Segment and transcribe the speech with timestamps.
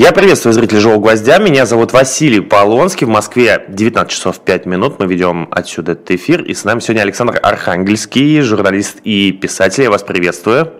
[0.00, 1.36] Я приветствую зрителей «Живого гвоздя».
[1.36, 3.06] Меня зовут Василий Полонский.
[3.06, 4.98] В Москве 19 часов 5 минут.
[4.98, 6.42] Мы ведем отсюда этот эфир.
[6.42, 9.82] И с нами сегодня Александр Архангельский, журналист и писатель.
[9.82, 10.79] Я вас приветствую.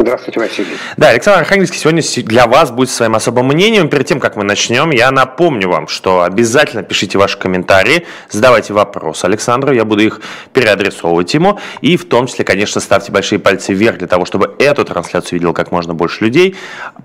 [0.00, 0.76] Здравствуйте, Василий.
[0.96, 3.88] Да, Александр Архангельский сегодня для вас будет своим особым мнением.
[3.88, 9.24] Перед тем, как мы начнем, я напомню вам, что обязательно пишите ваши комментарии, задавайте вопросы
[9.24, 10.20] Александру, я буду их
[10.52, 11.58] переадресовывать ему.
[11.80, 15.52] И в том числе, конечно, ставьте большие пальцы вверх для того, чтобы эту трансляцию видел
[15.52, 16.54] как можно больше людей.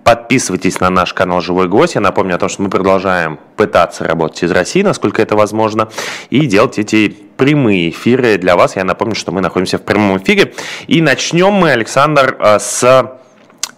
[0.04, 1.96] Подписывайтесь на наш канал «Живой гость».
[1.96, 5.90] Я напомню о том, что мы продолжаем пытаться работать из России, насколько это возможно,
[6.30, 8.76] и делать эти прямые эфиры для вас.
[8.76, 10.54] Я напомню, что мы находимся в прямом эфире.
[10.88, 13.12] И начнем мы, Александр, э, с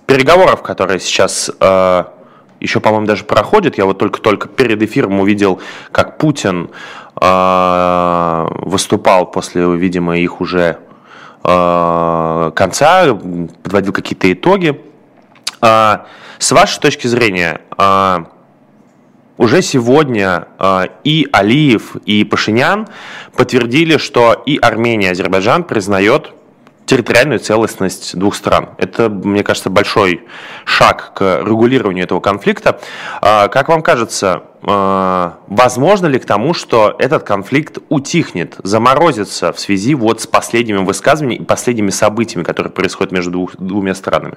[0.06, 2.04] переговоров, которые сейчас э,
[2.60, 3.78] еще, по-моему, даже проходят.
[3.78, 6.70] Я вот только-только перед эфиром увидел, как Путин
[7.20, 10.80] э, выступал после, видимо, их уже
[11.44, 13.06] конца,
[13.62, 14.82] подводил какие-то итоги.
[15.62, 17.62] С вашей точки зрения,
[19.38, 22.88] уже сегодня э, и Алиев, и Пашинян
[23.36, 26.32] подтвердили, что и Армения, и Азербайджан признает
[26.86, 28.70] территориальную целостность двух стран.
[28.78, 30.22] Это, мне кажется, большой
[30.66, 32.80] шаг к регулированию этого конфликта.
[33.22, 39.60] Э, как вам кажется, э, возможно ли к тому, что этот конфликт утихнет, заморозится в
[39.60, 44.36] связи вот с последними высказываниями и последними событиями, которые происходят между двух, двумя странами?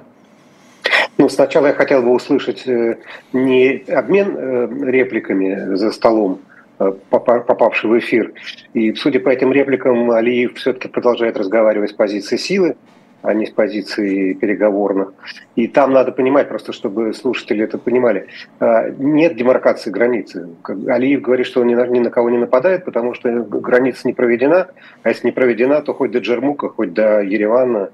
[1.19, 2.99] Ну, сначала я хотел бы услышать э,
[3.33, 6.43] не обмен э, репликами за столом,
[6.79, 8.33] э, попавший в эфир.
[8.73, 12.77] И, судя по этим репликам, Алиев все-таки продолжает разговаривать с позиции силы,
[13.23, 15.13] а не с позиции переговорных.
[15.57, 18.29] И там надо понимать, просто чтобы слушатели это понимали,
[18.61, 20.49] нет демаркации границы.
[20.87, 24.69] Алиев говорит, что он ни на кого не нападает, потому что граница не проведена,
[25.03, 27.91] а если не проведена, то хоть до Джермука, хоть до Еревана,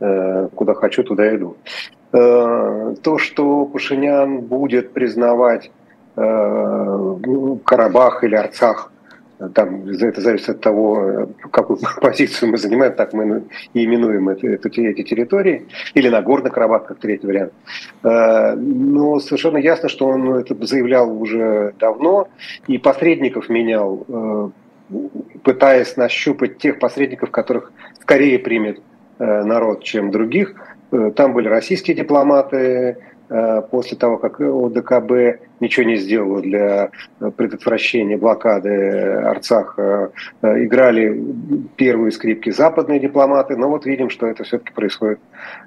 [0.00, 1.56] куда хочу, туда иду.
[2.14, 5.72] Э, то, что Пашинян будет признавать
[6.14, 7.16] э,
[7.64, 8.92] Карабах или Арцах,
[9.52, 13.42] там, это зависит от того, какую позицию мы занимаем, так мы
[13.72, 17.52] и именуем это, это, эти территории, или Нагорный Карабах, как третий вариант.
[18.04, 22.28] Э, но совершенно ясно, что он это заявлял уже давно,
[22.68, 24.52] и посредников менял,
[25.42, 28.80] пытаясь нащупать тех посредников, которых скорее примет
[29.18, 30.54] народ, чем других–
[30.90, 36.90] там были российские дипломаты, э, после того, как ОДКБ ничего не сделало для
[37.36, 38.70] предотвращения блокады
[39.24, 40.12] Арцаха,
[40.42, 41.20] э, играли
[41.76, 45.20] первые скрипки западные дипломаты, но вот видим, что это все-таки происходит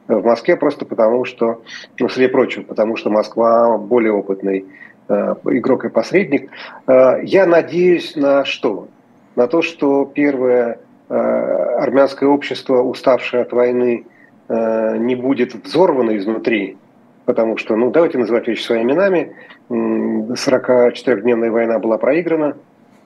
[0.07, 1.61] в Москве просто потому, что,
[1.99, 4.65] ну, среди прочего, потому что Москва более опытный
[5.09, 6.49] игрок и посредник.
[6.85, 8.89] Я надеюсь на что?
[9.37, 14.16] На то, что первое армянское общество, уставшее от войны, Э,
[14.49, 16.77] не будет взорвана изнутри,
[17.25, 19.33] потому что, ну, давайте называть вещи своими именами,
[19.69, 22.55] 44-дневная война была проиграна,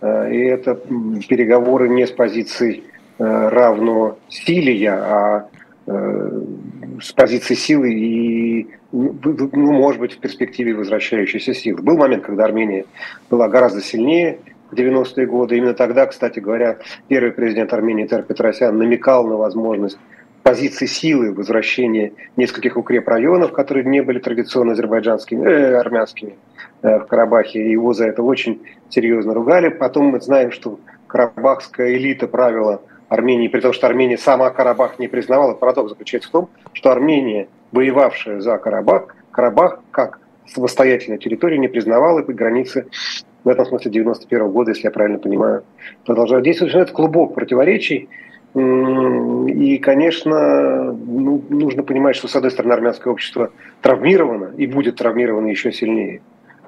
[0.02, 0.80] э, и это
[1.28, 2.84] переговоры не с позиции
[3.18, 5.48] э, равно силе, а
[7.02, 11.82] с позиции силы и, ну, может быть, в перспективе возвращающейся силы.
[11.82, 12.86] Был момент, когда Армения
[13.32, 14.38] была гораздо сильнее,
[14.72, 15.58] в 90-е годы.
[15.58, 19.98] Именно тогда, кстати говоря, первый президент Армении Тер Петросян намекал на возможность
[20.44, 26.36] позиции силы возвращения нескольких укрепрайонов, которые не были традиционно азербайджанскими, э, армянскими
[26.82, 27.72] э, в Карабахе.
[27.72, 29.70] Его за это очень серьезно ругали.
[29.70, 35.08] Потом мы знаем, что карабахская элита правила Армении, при том, что Армения сама Карабах не
[35.10, 35.54] признавала.
[35.54, 42.20] Парадокс заключается в том, что Армения, воевавшая за Карабах, Карабах как самостоятельная территория не признавала
[42.20, 42.88] и границы
[43.44, 45.64] в этом смысле 91 -го года, если я правильно понимаю,
[46.06, 46.74] продолжают действовать.
[46.76, 48.08] Это клубок противоречий,
[48.54, 53.52] и, конечно, ну, нужно понимать, что, с одной стороны, армянское общество
[53.82, 56.22] травмировано и будет травмировано еще сильнее.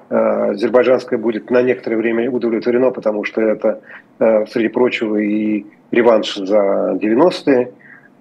[0.08, 3.80] А, азербайджанское будет на некоторое время удовлетворено, потому что это,
[4.18, 7.72] а, среди прочего, и реванш за 90-е.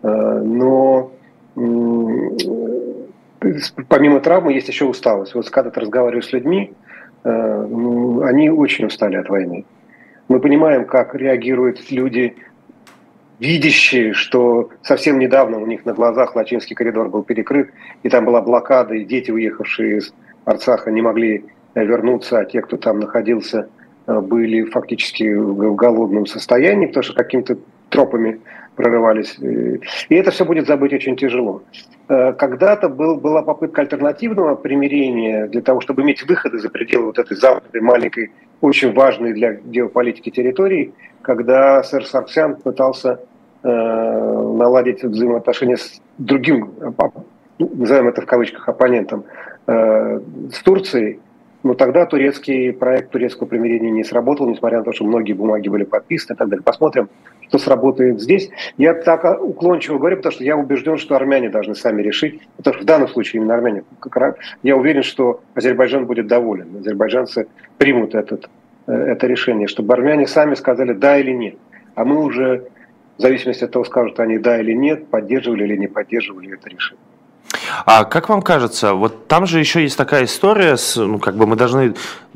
[0.01, 1.11] А, но
[3.87, 5.35] помимо травмы есть еще усталость.
[5.35, 6.73] Вот когда ты разговариваешь с людьми,
[7.25, 9.65] они очень устали от войны.
[10.27, 12.35] Мы понимаем, как реагируют люди
[13.39, 17.71] видящие, что совсем недавно у них на глазах Лачинский коридор был перекрыт,
[18.03, 20.13] и там была блокада, и дети, уехавшие из
[20.45, 23.69] Арцаха, не могли э, вернуться, а те, кто там находился,
[24.07, 27.57] э, были фактически в голодном состоянии, потому что какими-то
[27.89, 28.39] тропами
[28.75, 29.37] прорывались.
[29.39, 31.61] И это все будет забыть очень тяжело.
[32.09, 37.19] Э, когда-то был, была попытка альтернативного примирения для того, чтобы иметь выходы за пределы вот
[37.19, 38.31] этой западной маленькой,
[38.61, 43.19] очень важной для геополитики территории, когда сэр Сарксян пытался
[43.63, 46.73] э, наладить взаимоотношения с другим,
[47.59, 49.25] ну, назовем это в кавычках, оппонентом
[49.67, 50.19] э,
[50.51, 51.19] с Турцией,
[51.63, 55.85] но тогда турецкий проект турецкого примирения не сработал, несмотря на то, что многие бумаги были
[55.85, 56.63] подписаны и так далее.
[56.63, 57.09] Посмотрим,
[57.53, 58.49] что сработает здесь.
[58.77, 62.83] Я так уклончиво говорю, потому что я убежден, что армяне должны сами решить, потому что
[62.83, 63.83] в данном случае именно армяне.
[64.63, 66.75] Я уверен, что Азербайджан будет доволен.
[66.79, 67.47] Азербайджанцы
[67.77, 68.49] примут этот,
[68.87, 71.55] э, это решение, чтобы армяне сами сказали да или нет.
[71.93, 72.63] А мы уже,
[73.19, 77.03] в зависимости от того, скажут они да или нет, поддерживали или не поддерживали это решение.
[77.85, 81.45] А как вам кажется, вот там же еще есть такая история, с, ну, как бы
[81.45, 81.93] мы должны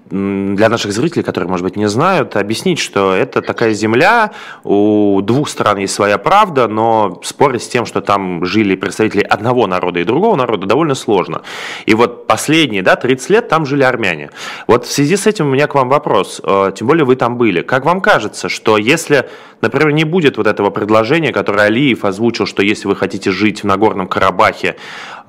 [0.10, 4.32] для наших зрителей, которые, может быть, не знают, объяснить, что это такая земля,
[4.64, 9.68] у двух сторон есть своя правда, но спорить с тем, что там жили представители одного
[9.68, 11.42] народа и другого народа, довольно сложно.
[11.86, 14.30] И вот последние, да, 30 лет там жили армяне.
[14.68, 17.38] Вот в связи с этим у меня к вам вопрос, э, тем более вы там
[17.38, 17.62] были.
[17.62, 19.30] Как вам кажется, что если,
[19.62, 23.66] например, не будет вот этого предложения, которое Алиев озвучил, что если вы хотите жить в
[23.66, 24.78] Нагорном Карабахе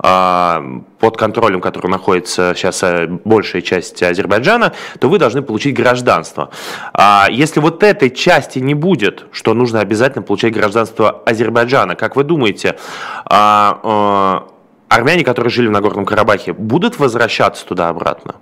[0.01, 4.68] э, под контролем, который находится сейчас э, большая часть Азербайджана,
[4.99, 6.49] то вы должны получить гражданство.
[6.93, 12.23] А если вот этой части не будет, что нужно обязательно получать гражданство Азербайджана, как вы
[12.23, 12.77] думаете,
[13.25, 14.47] а, а,
[14.89, 18.35] армяне, которые жили в Нагорном Карабахе, будут возвращаться туда обратно?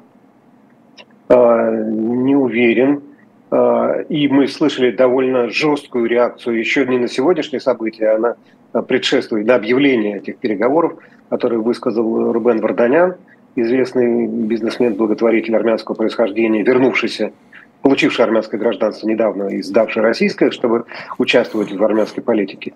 [1.30, 3.02] А, не уверен.
[3.50, 8.36] А, и мы слышали довольно жесткую реакцию еще не на сегодняшнее событие, а на
[8.82, 10.94] предшествует, на объявление этих переговоров,
[11.30, 13.16] которые высказал Рубен Варданян
[13.62, 17.32] известный бизнесмен, благотворитель армянского происхождения, вернувшийся,
[17.82, 20.86] получивший армянское гражданство недавно и сдавший российское, чтобы
[21.18, 22.74] участвовать в армянской политике.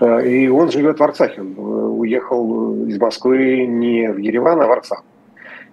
[0.00, 1.40] Э, и он живет в Арцахе.
[1.40, 5.04] Он э, уехал из Москвы не в Ереван, а в Арцах.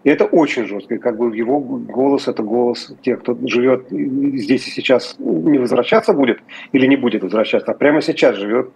[0.03, 0.95] И это очень жестко.
[0.95, 6.13] И как бы его голос– это голос тех, кто живет здесь и сейчас, не возвращаться
[6.13, 6.39] будет
[6.71, 8.71] или не будет возвращаться, а прямо сейчас живет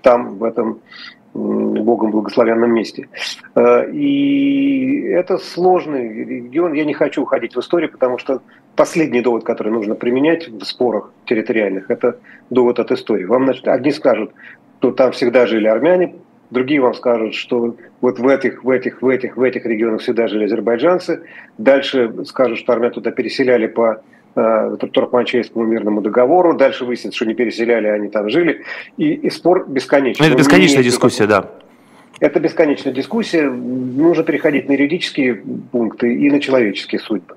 [0.00, 0.80] там, в этом
[1.34, 3.08] Богом благословенном месте.
[3.54, 6.74] Э, и это сложный регион.
[6.74, 8.42] Я не хочу уходить в историю, потому что
[8.76, 12.18] последний довод, который нужно применять в спорах территориальных, это
[12.50, 13.24] довод от истории.
[13.24, 14.32] Вам значит, одни скажут,
[14.78, 16.16] что там всегда жили армяне,
[16.50, 20.28] другие вам скажут, что вот в этих, в этих, в этих, в этих регионах всегда
[20.28, 21.22] жили азербайджанцы.
[21.56, 24.02] Дальше скажут, что армян туда переселяли по
[24.34, 26.54] э, Туркманчайскому мирному договору.
[26.54, 28.62] Дальше выяснится, что не переселяли, они там жили.
[28.96, 30.26] И, и спор бесконечный.
[30.26, 31.50] Это бесконечная дискуссия, да.
[32.20, 33.50] Это бесконечная дискуссия.
[33.50, 35.42] Нужно переходить на юридические
[35.72, 37.36] пункты и на человеческие судьбы.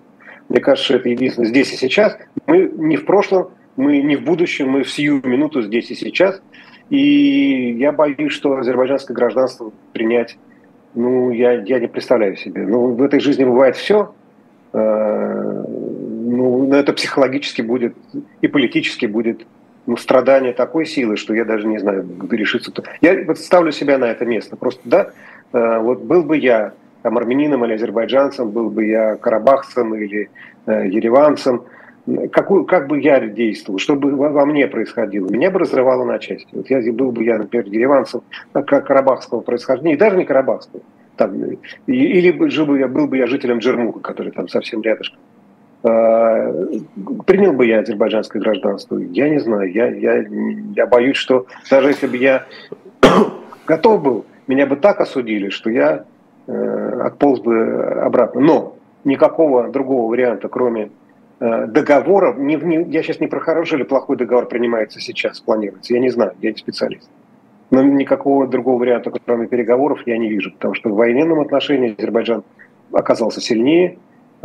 [0.49, 2.17] Мне кажется, что это единственное здесь и сейчас.
[2.45, 6.41] Мы не в прошлом, мы не в будущем, мы в сию минуту здесь и сейчас.
[6.89, 10.37] И я боюсь, что азербайджанское гражданство принять,
[10.93, 12.65] ну, я, я не представляю себе.
[12.67, 14.13] Ну, в этой жизни бывает все.
[16.35, 17.95] Э, ну, это психологически будет
[18.41, 19.45] и политически будет
[19.85, 22.71] ну, страдание такой силы, что я даже не знаю, где решиться.
[23.01, 24.55] Я вот ставлю себя на это место.
[24.55, 25.11] Просто, да,
[25.53, 26.73] э, вот был бы я
[27.03, 30.29] там, армянином или азербайджанцем, был бы я карабахцем или
[30.65, 31.63] э, ереванцем,
[32.31, 36.19] какую, как бы я действовал, что бы во, во мне происходило, меня бы разрывало на
[36.19, 36.47] части.
[36.51, 38.21] Вот я был бы я, например, ереванцем
[38.53, 40.81] как карабахского происхождения, даже не карабахского,
[41.15, 41.31] там,
[41.85, 45.19] или жил бы я, был бы я жителем Джермука, который там совсем рядышком.
[45.87, 46.51] А,
[47.27, 48.97] принял бы я азербайджанское гражданство?
[48.97, 49.71] Я не знаю.
[49.71, 50.25] Я, я,
[50.75, 52.45] я боюсь, что даже если бы я
[53.67, 56.05] готов был, меня бы так осудили, что я
[56.47, 58.41] э, отполз бы обратно.
[58.41, 60.89] Но никакого другого варианта, кроме
[61.39, 65.93] э, договоров, не, не, я сейчас не про хороший или плохой договор принимается сейчас, планируется.
[65.93, 67.07] Я не знаю, я не специалист.
[67.69, 72.43] Но никакого другого варианта, кроме переговоров, я не вижу, потому что в военном отношении Азербайджан
[72.91, 73.97] оказался сильнее,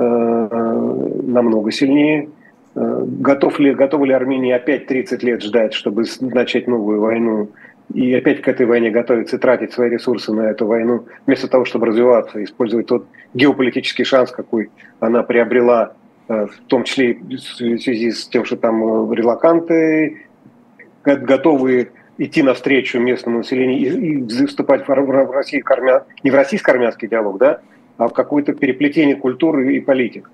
[0.03, 2.29] намного сильнее.
[2.75, 7.49] Э, готов ли, готова ли Армения опять 30 лет ждать, чтобы начать новую войну
[7.93, 11.65] и опять к этой войне готовиться и тратить свои ресурсы на эту войну, вместо того,
[11.65, 15.95] чтобы развиваться, использовать тот геополитический шанс, какой она приобрела,
[16.29, 20.27] э, в том числе в связи с тем, что там релаканты
[21.03, 25.65] готовы идти навстречу местному населению и, и вступать в, в России,
[26.23, 27.61] не в российско-армянский диалог, да,
[28.01, 30.31] а в какое-то переплетение культуры и политик.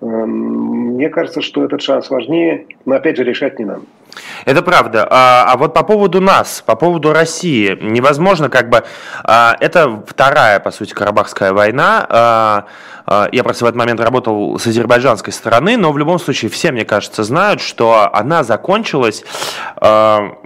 [0.00, 3.82] Эм, мне кажется, что этот шанс важнее, но опять же решать не нам.
[4.46, 5.06] Это правда.
[5.10, 8.84] А, а вот по поводу нас, по поводу России, невозможно как бы...
[9.22, 12.06] А, это вторая, по сути, Карабахская война.
[12.08, 12.66] А,
[13.06, 16.72] а, я просто в этот момент работал с азербайджанской стороны, но в любом случае все,
[16.72, 19.24] мне кажется, знают, что она закончилась
[19.76, 20.36] а,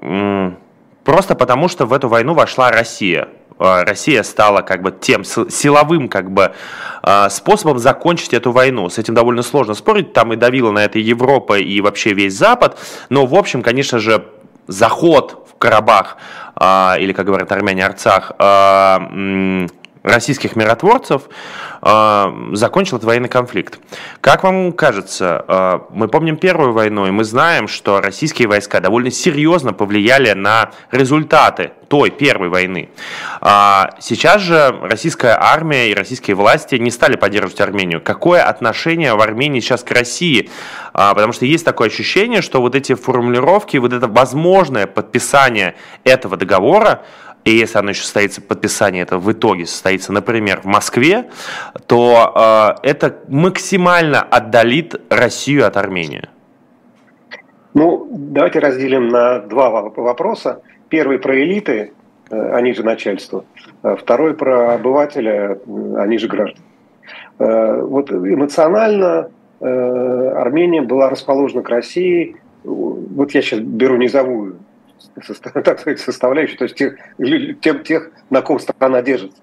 [1.04, 3.28] просто потому, что в эту войну вошла Россия.
[3.58, 6.52] А, Россия стала как бы тем силовым как бы
[7.02, 8.88] а, способом закончить эту войну.
[8.88, 12.78] С этим довольно сложно спорить, там и давила на это Европа и вообще весь Запад,
[13.08, 14.24] но в общем, конечно же,
[14.66, 16.18] заход в Карабах,
[16.54, 18.32] а, или, как говорят армяне, Арцах,
[20.08, 21.22] российских миротворцев
[21.82, 23.78] э, закончил этот военный конфликт.
[24.20, 29.10] Как вам кажется, э, мы помним Первую войну, и мы знаем, что российские войска довольно
[29.10, 32.90] серьезно повлияли на результаты той первой войны.
[33.40, 38.00] А сейчас же российская армия и российские власти не стали поддерживать Армению.
[38.00, 40.50] Какое отношение в Армении сейчас к России?
[40.92, 45.74] А, потому что есть такое ощущение, что вот эти формулировки, вот это возможное подписание
[46.04, 47.02] этого договора,
[47.44, 51.30] и если оно еще состоится, подписание это в итоге состоится, например, в Москве,
[51.86, 56.28] то э, это максимально отдалит Россию от Армении.
[57.74, 60.62] Ну, давайте разделим на два вопроса.
[60.88, 61.92] Первый про элиты,
[62.30, 63.44] э, они же начальство.
[63.82, 65.58] А второй про обывателя,
[65.96, 66.64] они же граждане.
[67.38, 69.30] Э, вот эмоционально
[69.60, 72.36] э, Армения была расположена к России.
[72.64, 74.56] Вот я сейчас беру низовую
[75.64, 76.96] так сказать, составляющую, то есть тех,
[77.60, 79.40] тем, тех, на ком страна держится.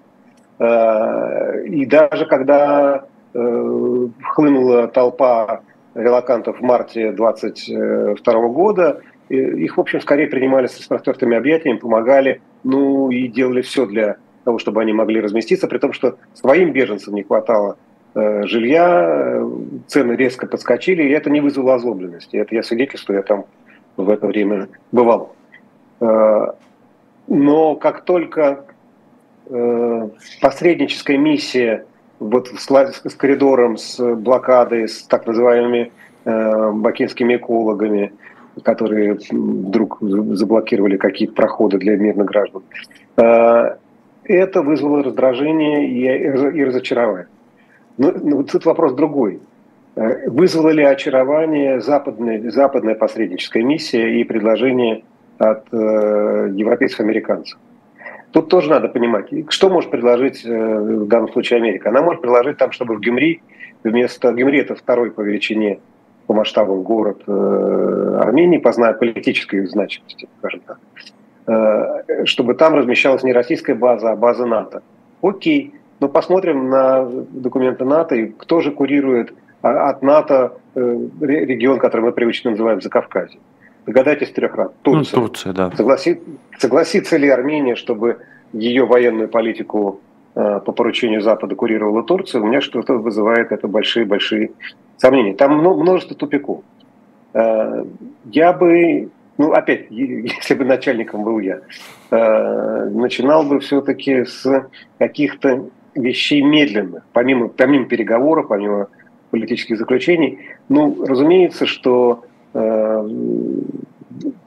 [0.58, 5.60] И даже когда хлынула толпа
[5.94, 13.10] релакантов в марте 22 года, их, в общем, скорее принимали с распростертыми объятиями, помогали, ну
[13.10, 17.24] и делали все для того, чтобы они могли разместиться, при том, что своим беженцам не
[17.24, 17.76] хватало
[18.14, 19.44] э, жилья,
[19.88, 22.36] цены резко подскочили, и это не вызвало озлобленности.
[22.36, 23.46] Это я свидетельствую, я там
[23.96, 25.34] в это время бывал.
[26.00, 26.46] Э,
[27.28, 28.64] но как только
[29.48, 30.08] э,
[30.40, 31.84] посредническая миссия
[32.18, 35.92] вот с, коридором, с блокадой, с так называемыми
[36.24, 38.12] э, бакинскими экологами,
[38.62, 42.62] которые вдруг заблокировали какие-то проходы для мирных граждан.
[43.16, 47.28] Это вызвало раздражение и, разочарование.
[47.98, 49.40] Но, тут вопрос другой.
[49.94, 55.04] Вызвало ли очарование западная посредническая миссия и предложение
[55.38, 57.58] от э, европейских американцев?
[58.32, 61.88] Тут тоже надо понимать, что может предложить э, в данном случае Америка.
[61.88, 63.40] Она может предложить там, чтобы в Гюмри
[63.82, 65.78] вместо Гюмри это второй по величине
[66.26, 70.78] по масштабам город э, Армении, по политической значимости, скажем так,
[71.46, 74.82] э, чтобы там размещалась не российская база, а база НАТО.
[75.22, 82.02] Окей, но посмотрим на документы НАТО и кто же курирует а, от НАТО регион, который
[82.02, 83.40] мы привычно называем Закавказье.
[83.86, 84.72] Догадайтесь трех раз.
[84.82, 85.16] Турция.
[85.16, 85.70] Ну, Турция, да.
[85.76, 86.20] Согласи,
[86.58, 88.18] согласится ли Армения, чтобы
[88.52, 90.00] ее военную политику
[90.34, 92.40] э, по поручению Запада курировала Турция?
[92.40, 94.50] У меня что-то вызывает это большие-большие
[94.96, 95.34] сомнения.
[95.34, 96.62] Там множество тупиков.
[97.32, 97.84] Э,
[98.24, 101.60] я бы, ну опять, если бы начальником был я,
[102.10, 105.64] э, начинал бы все-таки с каких-то
[105.94, 108.88] вещей медленных, помимо, помимо переговоров, помимо
[109.30, 110.40] политических заключений.
[110.68, 112.24] Ну, разумеется, что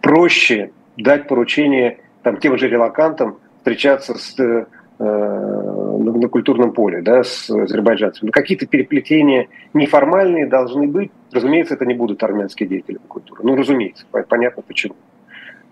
[0.02, 4.66] проще дать поручение там, тем же релакантам встречаться с, э,
[5.00, 8.28] на, культурном поле да, с азербайджанцами.
[8.28, 11.12] Но какие-то переплетения неформальные должны быть.
[11.32, 13.42] Разумеется, это не будут армянские деятели культуры.
[13.44, 14.96] Ну, разумеется, понятно почему.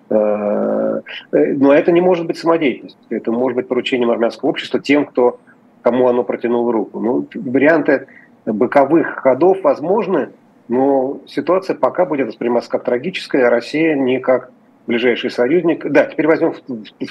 [0.10, 1.01] Э,
[1.32, 3.01] но это не может быть самодеятельностью.
[3.10, 5.39] Это может быть поручением армянского общества тем, кто,
[5.82, 7.00] кому оно протянуло руку.
[7.00, 8.08] Ну, варианты
[8.46, 10.29] боковых ходов возможны,
[10.68, 14.52] но ситуация пока будет восприниматься как трагическая, а Россия не как
[14.86, 15.86] ближайший союзник.
[15.86, 16.54] Да, теперь возьмем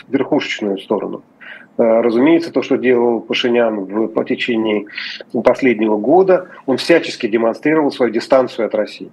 [0.08, 1.22] верхушечную сторону.
[1.78, 4.86] Э, разумеется, то, что делал Пашинян в, по течение
[5.44, 9.10] последнего года, он всячески демонстрировал свою дистанцию от России.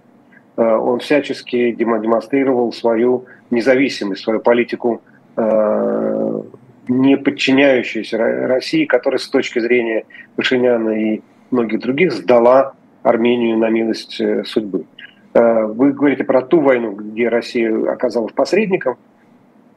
[0.56, 5.02] Э, он всячески демонстрировал свою независимость, свою политику
[5.36, 6.42] э,
[6.88, 11.22] не подчиняющуюся России, которая с точки зрения Пашиняна и
[11.52, 14.86] многих других сдала Армению на милость э, судьбы.
[15.34, 18.98] Э, вы говорите про ту войну, где Россия оказалась посредником,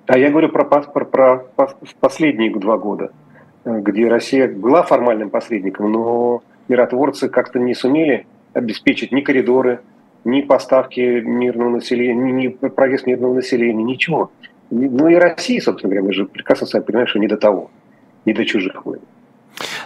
[0.06, 1.46] а я говорю про, про, про
[2.00, 3.10] последние два года,
[3.64, 9.80] э, где Россия была формальным посредником, но миротворцы как-то не сумели обеспечить ни коридоры,
[10.24, 14.30] ни поставки мирного населения, ни, проезд мирного населения, ничего.
[14.70, 17.70] Ну и России, собственно говоря, мы же прекрасно сами понимаем, что не до того,
[18.24, 19.00] не до чужих войн.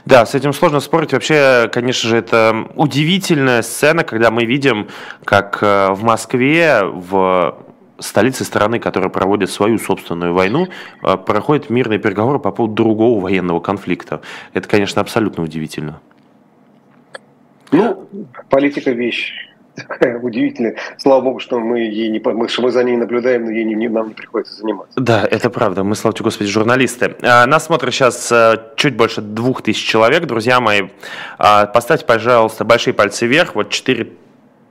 [0.05, 1.12] Да, с этим сложно спорить.
[1.12, 4.89] Вообще, конечно же, это удивительная сцена, когда мы видим,
[5.25, 7.57] как э, в Москве, в
[7.99, 10.69] столице страны, которая проводит свою собственную войну,
[11.03, 14.23] э, проходят мирные переговоры по поводу другого военного конфликта.
[14.53, 16.00] Это, конечно, абсолютно удивительно.
[17.71, 18.09] Ну,
[18.49, 19.33] политика вещь
[19.75, 20.77] такая удивительная.
[20.99, 23.89] Слава богу, что мы, ей не, мы, что мы за ней наблюдаем, но ей не,
[23.89, 24.99] нам не приходится заниматься.
[25.00, 25.85] Да, это правда.
[25.85, 27.17] Мы, слава тебе, Господи, журналисты.
[27.23, 30.27] А, нас смотрят сейчас э, чуть больше двух тысяч человек.
[30.27, 30.89] Друзья мои,
[31.39, 33.55] а, поставьте, пожалуйста, большие пальцы вверх.
[33.55, 34.12] Вот четыре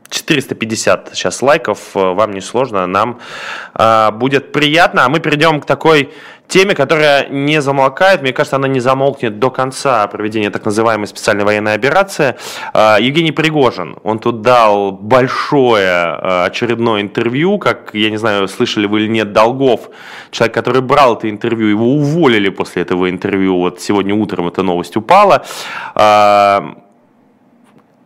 [0.09, 3.19] 450 сейчас лайков, э, вам не сложно, нам
[3.75, 5.05] э, будет приятно.
[5.05, 6.09] А мы перейдем к такой
[6.49, 8.21] теме, которая не замолкает.
[8.21, 12.35] Мне кажется, она не замолкнет до конца проведения так называемой специальной военной операции.
[12.73, 18.87] Э, Евгений Пригожин, он тут дал большое э, очередное интервью, как, я не знаю, слышали
[18.87, 19.89] вы или нет, Долгов,
[20.31, 24.97] человек, который брал это интервью, его уволили после этого интервью, вот сегодня утром эта новость
[24.97, 25.45] упала.
[25.95, 26.61] Э,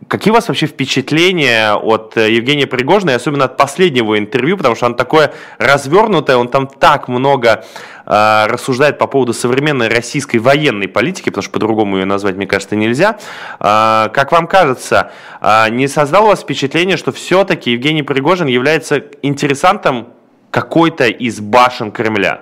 [0.08, 4.76] Какие у вас вообще впечатления от э, Евгения Пригожина, и особенно от последнего интервью, потому
[4.76, 7.64] что он такое развернутое, он там так много
[8.06, 12.76] э, рассуждает по поводу современной российской военной политики, потому что по-другому ее назвать, мне кажется,
[12.76, 13.20] нельзя.
[13.60, 19.04] Э, как вам кажется, э, не создало у вас впечатление, что все-таки Евгений Пригожин является
[19.22, 20.08] интересантом
[20.50, 22.42] какой-то из башен Кремля?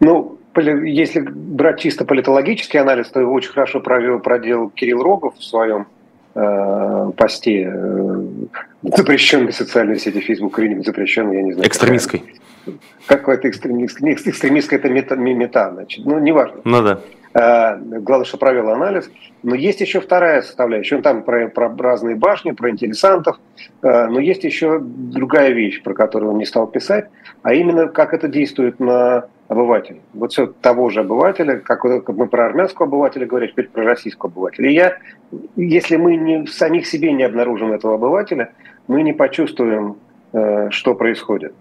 [0.00, 5.44] Ну, если брать чисто политологический анализ, то его очень хорошо провел, проделал Кирилл Рогов в
[5.44, 5.86] своем
[6.34, 8.22] э, посте э,
[8.82, 11.68] запрещенной социальной сети Facebook или не запрещенной, я не знаю.
[11.68, 12.22] Экстремистской.
[13.06, 14.12] Какой-то экстремистской.
[14.12, 16.04] Экстремистская это мета, мета, значит.
[16.04, 16.60] Ну, неважно.
[16.64, 17.00] Ну да.
[17.32, 19.10] Э, главное, что провел анализ.
[19.42, 20.96] Но есть еще вторая составляющая.
[20.96, 23.38] Он там про, про разные башни, про интересантов.
[23.82, 27.06] Э, но есть еще другая вещь, про которую он не стал писать,
[27.42, 29.98] а именно как это действует на обывателя.
[30.14, 34.70] Вот все того же обывателя, как, мы про армянского обывателя говорим, теперь про российского обывателя.
[34.70, 34.98] И я,
[35.56, 38.52] если мы не, самих себе не обнаружим этого обывателя,
[38.86, 39.96] мы не почувствуем,
[40.32, 41.52] э, что происходит.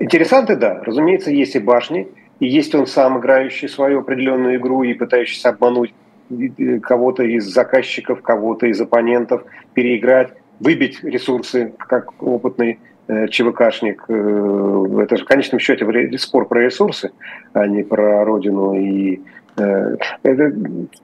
[0.00, 2.08] Интересанты, да, разумеется, есть и башни,
[2.40, 5.92] и есть он сам, играющий свою определенную игру и пытающийся обмануть
[6.30, 12.95] э, кого-то из заказчиков, кого-то из оппонентов, переиграть, выбить ресурсы, как опытный э,
[13.30, 14.04] ЧВКшник.
[14.08, 17.12] Э, это же в конечном счете спор про ресурсы,
[17.52, 18.74] а не про родину.
[18.74, 19.20] И,
[19.56, 20.52] это...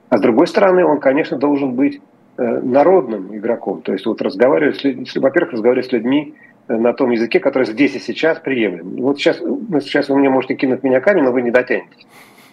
[0.09, 2.01] А с другой стороны, он, конечно, должен быть
[2.37, 3.81] народным игроком.
[3.81, 6.35] То есть вот разговаривать с людьми, во-первых, разговаривать с людьми,
[6.67, 8.95] на том языке, который здесь и сейчас приемлем.
[9.01, 12.07] Вот сейчас, ну, сейчас вы мне можете кинуть меня камень, но вы не дотянетесь.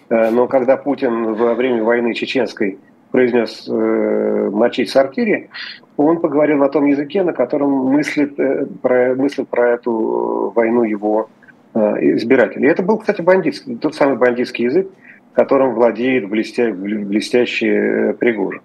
[0.09, 2.79] Э, но когда Путин во время войны чеченской
[3.11, 5.49] произнес э, мочить сортире,
[5.97, 11.29] он поговорил на том языке, на котором мыслит, э, про, мыслит про эту войну его
[11.73, 11.79] э,
[12.15, 12.65] избиратели.
[12.65, 14.87] И это был, кстати, бандитский, тот самый бандитский язык,
[15.33, 18.61] которым владеет блестя, блестящий э, Пригожин.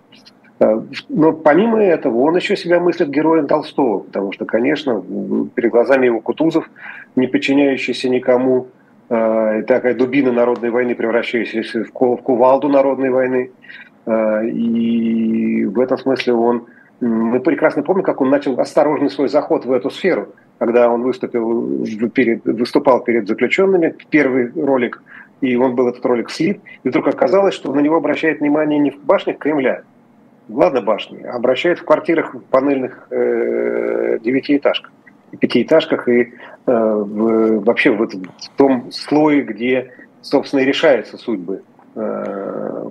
[0.61, 5.03] Э, но помимо этого, он еще себя мыслит героем Толстого, потому что, конечно,
[5.55, 6.69] перед глазами его Кутузов,
[7.15, 8.69] не подчиняющийся никому,
[9.09, 13.51] э, такая дубина народной войны, превращающаяся в кувалду народной войны.
[14.07, 16.67] Э, и в этом смысле он...
[17.01, 21.85] Мы прекрасно помним, как он начал осторожный свой заход в эту сферу, когда он выступил
[22.15, 25.03] перед, выступал перед заключенными, первый ролик,
[25.43, 28.91] и он был этот ролик слит, и вдруг оказалось, что на него обращает внимание не
[28.91, 29.83] в башнях Кремля,
[30.49, 34.93] Ладно башни, обращают в квартирах в панельных э, девятиэтажках,
[35.41, 36.27] пятиэтажках и э,
[36.67, 39.93] в, вообще в, в том слое, где,
[40.23, 41.63] собственно, и решаются судьбы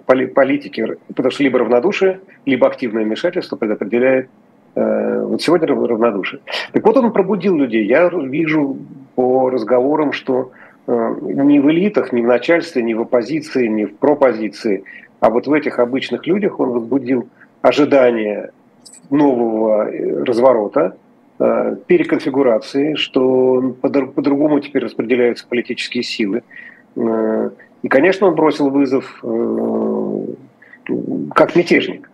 [0.06, 0.98] политики.
[1.08, 4.30] Потому что либо равнодушие, либо активное вмешательство предопределяет
[4.76, 6.42] э, вот сегодня равнодушие.
[6.72, 7.86] Так вот он пробудил людей.
[7.86, 8.78] Я вижу
[9.16, 10.52] по разговорам, что
[10.88, 14.84] э, ни в элитах, ни в начальстве, ни в оппозиции, ни в пропозиции,
[15.20, 17.30] а вот в этих обычных людях он возбудил
[17.62, 18.52] ожидание
[19.10, 20.98] нового э, разворота,
[21.40, 26.44] э, переконфигурации, что по-другому теперь распределяются политические силы.
[27.86, 29.24] Э, и, конечно, он бросил вызов
[31.36, 32.10] как мятежник.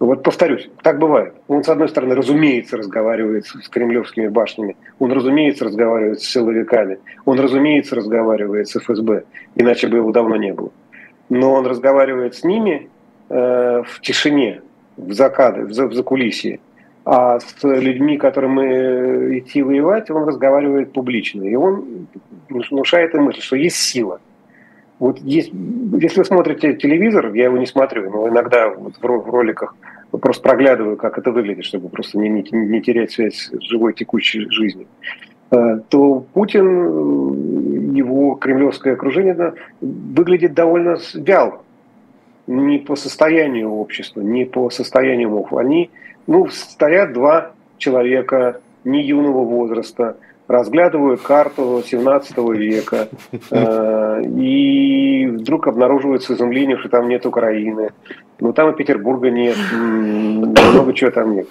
[0.00, 1.34] Вот повторюсь, так бывает.
[1.46, 7.38] Он, с одной стороны, разумеется, разговаривает с кремлевскими башнями, он, разумеется, разговаривает с силовиками, он,
[7.38, 9.22] разумеется, разговаривает с ФСБ,
[9.54, 10.72] иначе бы его давно не было.
[11.28, 12.88] Но он разговаривает с ними
[13.28, 14.62] э, в тишине,
[14.96, 16.58] в закады, в, закулисье.
[17.04, 21.44] А с людьми, которым мы идти воевать, он разговаривает публично.
[21.44, 22.08] И он
[22.48, 24.20] внушает им мысль, что есть сила.
[25.02, 25.50] Вот есть,
[26.00, 29.74] если вы смотрите телевизор, я его не смотрю, но иногда вот в роликах
[30.12, 34.48] просто проглядываю, как это выглядит, чтобы просто не, не, не терять связь с живой текущей
[34.48, 34.86] жизнью
[35.50, 41.62] э, то Путин, его кремлевское окружение выглядит довольно вяло
[42.46, 45.52] не по состоянию общества, не по состоянию умов.
[45.52, 45.90] Они,
[46.28, 50.16] ну, стоят два человека не юного возраста,
[50.48, 53.08] разглядывают карту 17 века,
[53.50, 57.90] э, и вдруг обнаруживают с изумлением, что там нет Украины,
[58.40, 61.48] ну там и Петербурга нет, много чего там нет.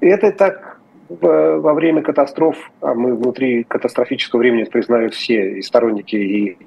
[0.00, 6.58] Это так во время катастроф, а мы внутри катастрофического времени признают все и сторонники, и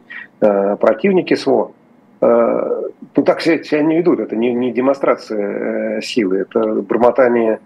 [0.42, 1.74] э, противники СВО,
[2.22, 7.60] ну так себя, себя не ведут, это не, не демонстрация э, силы, это бормотание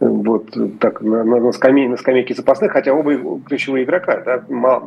[0.00, 4.82] вот так на, на, скамей, на скамейке запасных, хотя оба ключевые игрока, да,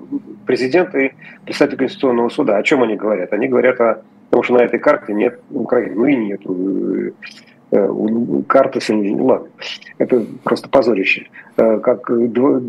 [0.45, 1.13] президент и
[1.45, 2.58] председатель Конституционного суда.
[2.58, 3.34] О чем они говорят?
[3.34, 5.95] Они говорят о том, что на этой карте нет Украины.
[5.95, 6.41] Ну и нет.
[7.72, 7.88] Э,
[8.48, 9.15] карта сильнее.
[9.15, 9.48] Ну ладно,
[10.00, 11.28] это просто позорище.
[11.58, 12.10] Э, как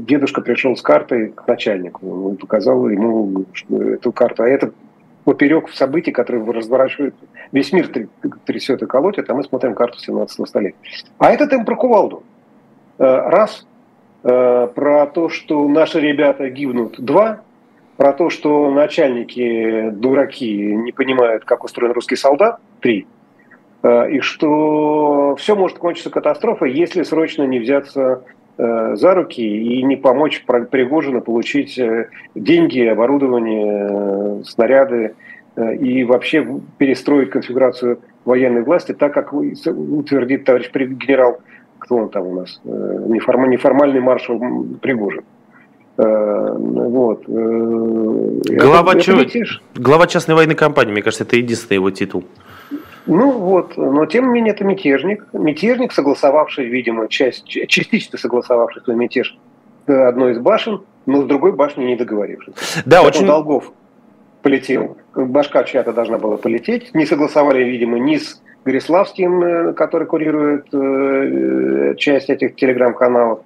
[0.05, 4.43] дедушка пришел с картой к начальнику, он показал ему эту карту.
[4.43, 4.73] А это
[5.25, 7.15] поперек событий, которые разворачивают
[7.53, 7.91] весь мир
[8.45, 10.77] трясет и колотит, а мы смотрим карту 17 столетия.
[11.19, 12.23] А этот им про кувалду.
[13.01, 13.67] Э, раз,
[14.25, 17.01] э, про то, что наши ребята гибнут.
[17.01, 17.41] Два,
[17.97, 22.61] про то, что начальники дураки не понимают, как устроен русский солдат.
[22.81, 23.07] Три,
[23.83, 28.23] э, и что все может кончиться катастрофой, если срочно не взяться
[28.59, 31.81] за руки и не помочь Пригожину получить
[32.35, 35.15] деньги, оборудование, снаряды
[35.57, 41.41] и вообще перестроить конфигурацию военной власти так, как утвердит товарищ генерал
[41.91, 42.69] кто он там у нас, э,
[43.09, 44.41] неформальный, маршал
[44.81, 45.25] Пригожин.
[45.99, 47.25] Э, вот.
[47.27, 49.21] Э, глава, это, чего?
[49.23, 49.41] Это
[49.75, 52.23] Глава частной военной компании, мне кажется, это единственный его титул.
[53.07, 55.27] Ну вот, но тем не менее это мятежник.
[55.33, 59.37] Мятежник, согласовавший, видимо, часть, частично согласовавший свой мятеж
[59.89, 62.55] одной из башен, но с другой башни не договорившись.
[62.87, 63.27] Да, очень...
[63.27, 63.73] Долгов
[64.43, 64.97] полетел.
[65.17, 66.95] Башка чья-то должна была полететь.
[66.95, 73.41] Не согласовали, видимо, ни с Гориславским, э, который курирует э, часть этих телеграм-каналов,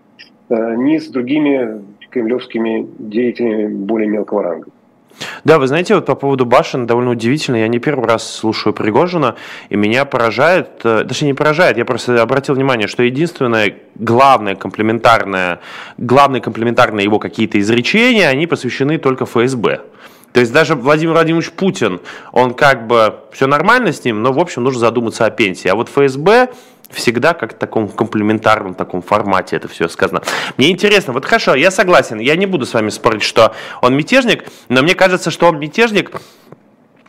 [0.50, 4.66] э, ни с другими кремлевскими деятелями более мелкого ранга.
[5.44, 7.56] Да, вы знаете, вот по поводу башен довольно удивительно.
[7.56, 9.36] Я не первый раз слушаю Пригожина,
[9.68, 15.60] и меня поражает, даже не поражает, я просто обратил внимание, что единственное главное комплементарное,
[15.98, 19.82] главные комплементарные его какие-то изречения, они посвящены только ФСБ.
[20.34, 22.00] То есть даже Владимир Владимирович Путин,
[22.32, 25.68] он как бы все нормально с ним, но в общем нужно задуматься о пенсии.
[25.68, 26.48] А вот ФСБ
[26.90, 30.22] всегда как в таком комплементарном таком формате это все сказано.
[30.56, 34.46] Мне интересно, вот хорошо, я согласен, я не буду с вами спорить, что он мятежник,
[34.68, 36.10] но мне кажется, что он мятежник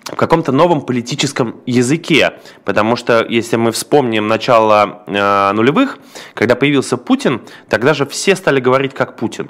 [0.04, 2.34] в каком-то новом политическом языке,
[2.64, 5.98] потому что если мы вспомним начало э, нулевых,
[6.36, 9.50] когда появился Путин, тогда же все стали говорить как Путин.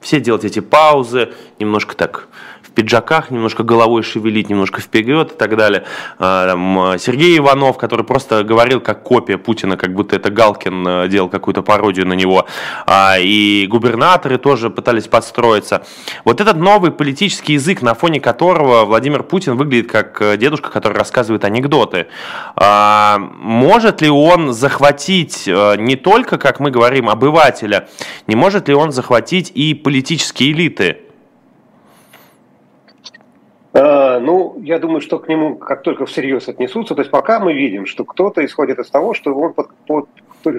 [0.00, 2.26] Все делать эти паузы, немножко так
[2.72, 5.84] пиджаках, немножко головой шевелить, немножко вперед и так далее.
[6.18, 11.28] А, Сергей Иванов, который просто говорил как копия Путина, как будто это Галкин э, делал
[11.28, 12.46] какую-то пародию на него.
[12.86, 15.84] А, и губернаторы тоже пытались подстроиться.
[16.24, 20.98] Вот этот новый политический язык, на фоне которого Владимир Путин выглядит как э, дедушка, который
[20.98, 22.06] рассказывает анекдоты.
[22.56, 27.88] А, может ли он захватить э, не только, как мы говорим, обывателя,
[28.26, 30.98] не может ли он захватить и политические элиты?
[33.74, 37.54] Э, ну, я думаю, что к нему как только всерьез отнесутся, то есть пока мы
[37.54, 40.08] видим, что кто-то исходит из того, что он под, под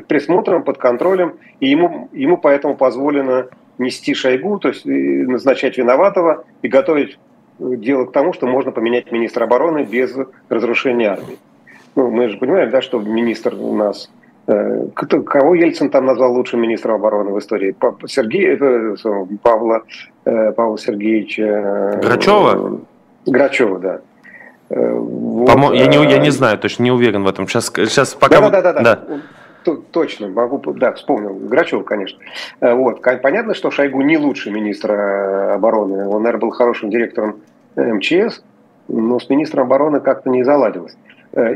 [0.07, 3.47] присмотром, под контролем, и ему, ему поэтому позволено
[3.77, 7.19] нести шайгу, то есть назначать виноватого и готовить
[7.59, 10.15] дело к тому, что можно поменять министра обороны без
[10.49, 11.37] разрушения армии.
[11.95, 14.09] Ну, мы же понимаем, да, что министр у нас
[14.47, 17.75] э, кто, кого Ельцин там назвал лучшим министром обороны в истории?
[18.07, 18.57] Сергей,
[19.43, 19.83] Павла,
[20.25, 21.99] э, Павла Сергеевича...
[22.01, 22.81] Грачева?
[23.25, 24.01] Грачева, да.
[24.69, 27.47] Э, вот, я, не, я не знаю, точно не уверен в этом.
[27.47, 28.41] Сейчас, сейчас пока...
[28.41, 28.81] Да, да, да, да.
[28.81, 29.77] да.
[29.91, 31.33] Точно, могу, да, вспомнил.
[31.35, 32.19] Грачев, конечно.
[32.59, 33.01] Э, вот.
[33.01, 36.07] Понятно, что Шойгу не лучший министр э, обороны.
[36.07, 37.37] Он, наверное, был хорошим директором
[37.75, 38.43] МЧС,
[38.87, 40.95] но с министром обороны как-то не заладилось.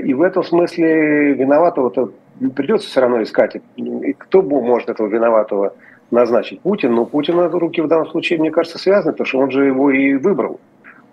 [0.04, 2.12] И в этом смысле виноватого-то
[2.56, 3.58] придется все равно искать.
[3.76, 5.74] И кто может этого виноватого
[6.10, 6.62] назначить?
[6.62, 6.96] Путин.
[6.96, 10.16] Но Путина руки в данном случае, мне кажется, связаны, потому что он же его и
[10.16, 10.60] выбрал.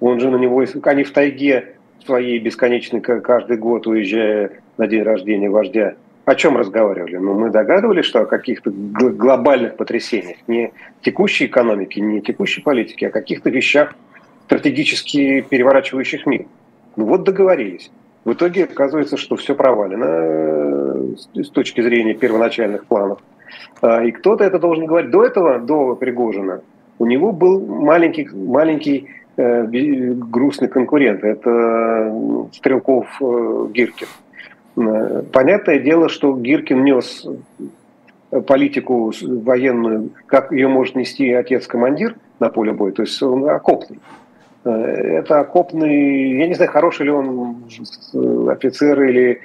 [0.04, 5.48] Он же на него, они в тайге своей бесконечной каждый год уезжая на день рождения
[5.48, 5.94] вождя,
[6.26, 7.16] о чем разговаривали?
[7.16, 13.08] Ну, мы догадывались, что о каких-то глобальных потрясениях, не текущей экономики, не текущей политики, а
[13.08, 13.94] о каких-то вещах,
[14.44, 16.44] стратегически переворачивающих мир.
[16.96, 17.90] Ну вот договорились.
[18.26, 23.20] В итоге оказывается, что все провалено э, с точки зрения первоначальных планов.
[23.80, 25.10] А, и кто-то это должен говорить.
[25.10, 26.60] До этого, до Пригожина,
[26.98, 31.24] у него был маленький, маленький грустный конкурент.
[31.24, 31.50] Это
[32.12, 34.06] ну, Стрелков э, Гиркин.
[34.76, 37.26] Э, понятное дело, что Гиркин нес
[38.46, 44.00] политику военную, как ее может нести отец-командир на поле боя, то есть он окопный.
[44.64, 47.64] Это окопный, я не знаю, хороший ли он
[48.48, 49.40] офицер или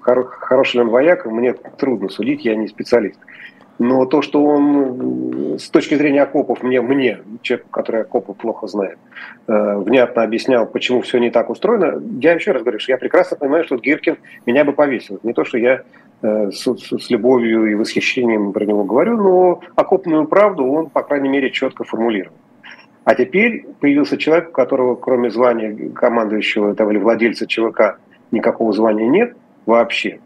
[0.00, 3.18] хороший ли он вояк, мне трудно судить, я не специалист.
[3.78, 8.98] Но то, что он с точки зрения окопов, мне, мне человек, который окопы плохо знает,
[9.46, 13.36] э, внятно объяснял, почему все не так устроено, я еще раз говорю, что я прекрасно
[13.36, 15.20] понимаю, что Гиркин меня бы повесил.
[15.22, 15.82] Не то, что я
[16.22, 21.28] э, с, с любовью и восхищением про него говорю, но окопную правду он, по крайней
[21.28, 22.36] мере, четко формулировал.
[23.04, 27.98] А теперь появился человек, у которого, кроме звания командующего этого или владельца ЧВК,
[28.30, 29.36] никакого звания нет
[29.66, 30.20] вообще–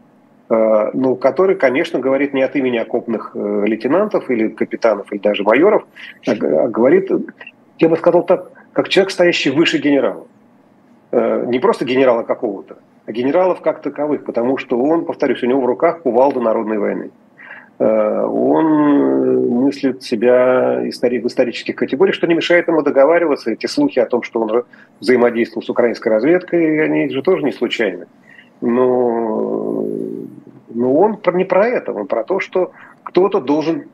[0.93, 5.85] ну, который, конечно, говорит не от имени окопных э, лейтенантов или капитанов, или даже майоров,
[6.27, 7.09] а, а говорит,
[7.79, 10.27] я бы сказал так, как человек, стоящий выше генерала.
[11.11, 15.61] Э, не просто генерала какого-то, а генералов как таковых, потому что он, повторюсь, у него
[15.61, 17.11] в руках кувалда народной войны.
[17.79, 23.49] Он мыслит себя в исторических категориях, что не мешает ему договариваться.
[23.49, 24.63] Эти слухи о том, что он
[24.99, 28.05] взаимодействовал с украинской разведкой, они же тоже не случайны.
[28.61, 29.50] Но
[30.73, 32.71] но он не про это, он про то, что
[33.03, 33.85] кто-то должен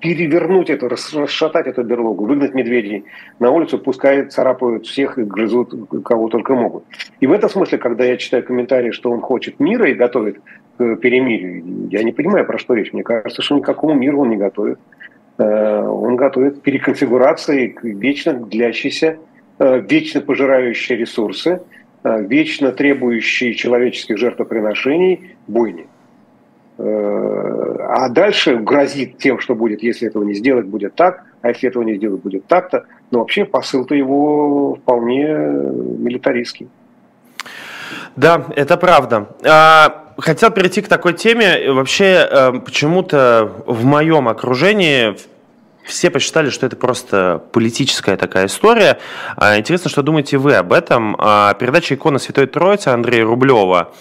[0.00, 3.04] перевернуть это, расшатать эту берлогу, выгнать медведей
[3.38, 6.84] на улицу, пускай царапают всех и грызут кого только могут.
[7.20, 10.40] И в этом смысле, когда я читаю комментарии, что он хочет мира и готовит
[10.78, 12.92] к перемирию, я не понимаю, про что речь.
[12.92, 14.78] Мне кажется, что никакому миру он не готовит.
[15.36, 19.18] Э, он готовит переконфигурации вечно длящейся,
[19.58, 21.60] э, вечно пожирающие ресурсы,
[22.04, 25.86] вечно требующие человеческих жертвоприношений бойни.
[26.76, 31.68] Э, а дальше грозит тем, что будет, если этого не сделать, будет так, а если
[31.68, 32.84] этого не сделать, будет так-то.
[33.10, 36.68] Но вообще посыл-то его вполне милитаристский.
[38.16, 39.28] Да, это правда.
[39.44, 41.72] А, хотел перейти к такой теме.
[41.72, 45.16] Вообще, э, почему-то в моем окружении
[45.84, 48.98] все посчитали, что это просто политическая такая история.
[49.36, 51.14] А, интересно, что думаете вы об этом.
[51.18, 53.92] А, передача «Икона Святой Троицы» Андрея Рублева,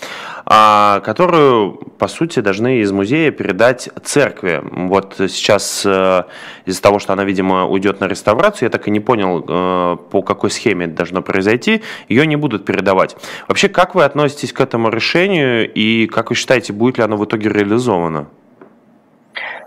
[0.46, 4.62] а, которую, по сути, должны из музея передать церкви.
[4.63, 6.24] Вот сейчас э,
[6.65, 10.22] из-за того, что она, видимо, уйдет на реставрацию, я так и не понял, э, по
[10.22, 13.15] какой схеме это должно произойти, ее не будут передавать.
[13.48, 17.26] Вообще, как вы относитесь к этому решению и как вы считаете, будет ли оно в
[17.26, 18.28] итоге реализовано?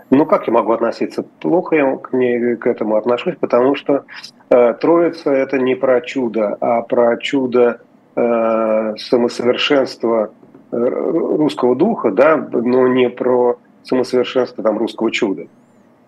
[0.09, 1.23] Ну, как я могу относиться?
[1.41, 4.05] Плохо я к, ней, к этому отношусь, потому что
[4.49, 7.81] э, Троица– это не про чудо, а про чудо
[8.15, 10.31] э, самосовершенства
[10.71, 15.47] э, русского духа, да, но не про самосовершенство там, русского чуда.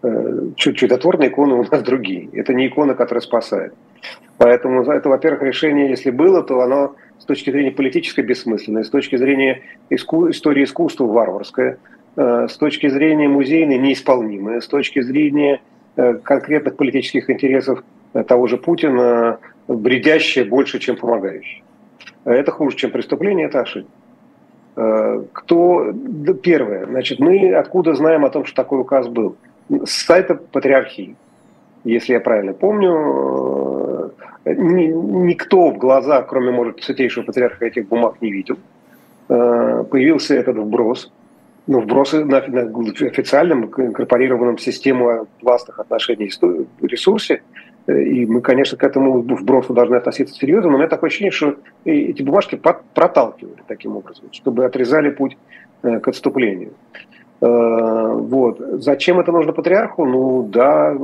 [0.01, 2.29] Э, чудотворные иконы у нас другие.
[2.31, 3.73] Это не икона, которая спасает.
[4.37, 9.17] Поэтому это, во-первых, решение, если было, то оно с точки зрения политической бессмысленное, с точки
[9.17, 11.79] зрения иску, истории искусства варварское–
[12.15, 15.61] с точки зрения музейной неисполнимые, с точки зрения
[15.95, 21.63] э, конкретных политических интересов э, того же Путина бредящее больше, чем помогающее.
[22.25, 23.91] Это хуже, чем преступление, это ошибка.
[25.33, 25.93] Кто
[26.41, 26.85] первое?
[26.85, 29.35] Значит, мы откуда знаем о том, что такой указ был?
[29.69, 31.15] С сайта патриархии.
[31.83, 34.13] Если я правильно помню,
[34.45, 38.57] никто в глаза, кроме, может, святейшего патриарха, этих бумаг не видел.
[39.27, 41.11] Появился этот вброс
[41.69, 42.61] ну, вбросы на, на
[43.07, 46.31] официальном инкорпорированном систему пластах отношений
[46.81, 47.43] ресурсе.
[47.85, 51.31] Э, и мы, конечно, к этому вбросу должны относиться серьезно, но у меня такое ощущение,
[51.31, 52.59] что эти бумажки
[52.95, 55.37] проталкивали таким образом, чтобы отрезали путь
[55.83, 56.73] э, к отступлению.
[57.39, 58.59] Э, вот.
[58.81, 60.05] Зачем это нужно патриарху?
[60.05, 60.97] Ну да,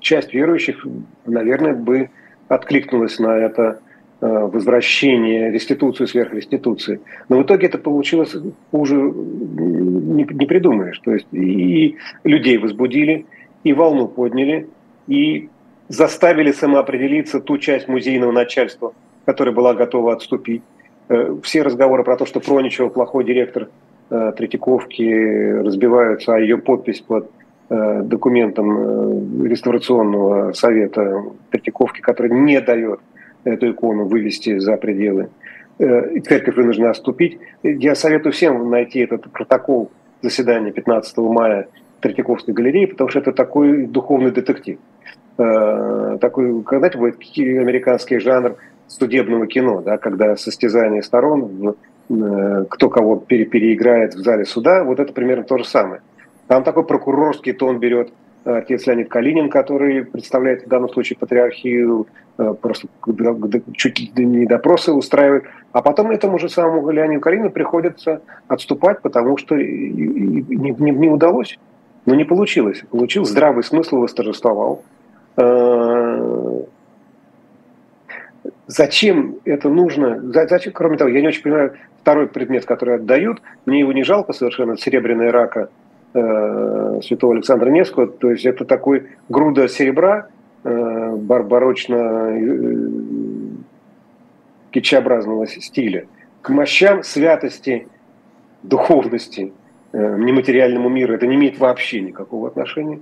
[0.00, 0.86] часть верующих,
[1.24, 2.10] наверное, бы
[2.46, 3.80] откликнулась на это
[4.20, 7.00] возвращение, реституцию сверх реституции.
[7.28, 8.36] Но в итоге это получилось
[8.70, 10.98] хуже не, не придумаешь.
[10.98, 13.24] То есть и людей возбудили,
[13.64, 14.66] и волну подняли,
[15.06, 15.48] и
[15.88, 18.92] заставили самоопределиться ту часть музейного начальства,
[19.24, 20.62] которая была готова отступить.
[21.08, 23.68] Э, все разговоры про то, что Проничева плохой директор
[24.10, 27.30] э, Третьяковки разбиваются, а ее подпись под
[27.70, 32.98] документом реставрационного совета Третьяковки, который не дает
[33.44, 35.30] эту икону вывести за пределы.
[35.78, 37.38] Э, церковь вынуждена отступить.
[37.62, 39.90] Я советую всем найти этот протокол
[40.22, 41.68] заседания 15 мая
[42.00, 44.78] Третьяковской галереи, потому что это такой духовный детектив.
[45.38, 48.56] Э, такой, когда-то будет американский жанр
[48.88, 51.74] судебного кино, да, когда состязание сторон,
[52.10, 56.02] э, кто кого пере переиграет в зале суда, вот это примерно то же самое.
[56.46, 58.12] Там такой прокурорский тон берет
[58.44, 62.06] отец Леонид Калинин, который представляет в данном случае патриархию,
[62.38, 62.88] э, просто
[63.74, 65.44] чуть ли не допросы устраивает.
[65.72, 71.58] А потом этому же самому Леониду Калинину приходится отступать, потому что не, не, не удалось.
[72.06, 72.82] Но не получилось.
[72.90, 74.82] Получил здравый смысл, восторжествовал.
[75.36, 76.60] Э,
[78.66, 80.18] зачем это нужно?
[80.32, 83.42] Зачем, кроме того, я не очень понимаю второй предмет, который отдают.
[83.66, 85.68] Мне его не жалко совершенно, серебряная рака–
[86.14, 88.06] э, святого Александра Невского.
[88.06, 90.28] То есть это такой груда серебра,
[90.64, 92.88] э, барочно э,
[94.70, 96.06] кичеобразного стиля,
[96.42, 97.88] к мощам святости,
[98.62, 99.52] духовности,
[99.92, 101.14] э, нематериальному миру.
[101.14, 103.00] Это не имеет вообще никакого отношения.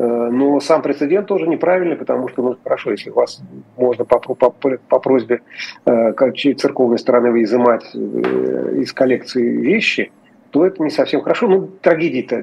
[0.00, 3.42] Но сам прецедент тоже неправильный, потому что, ну, хорошо, если вас
[3.76, 5.40] можно по, по, по просьбе
[5.86, 6.12] э,
[6.54, 10.12] церковной стороны изымать э, из коллекции вещи,
[10.50, 11.48] то это не совсем хорошо.
[11.48, 12.42] Ну, трагедии-то,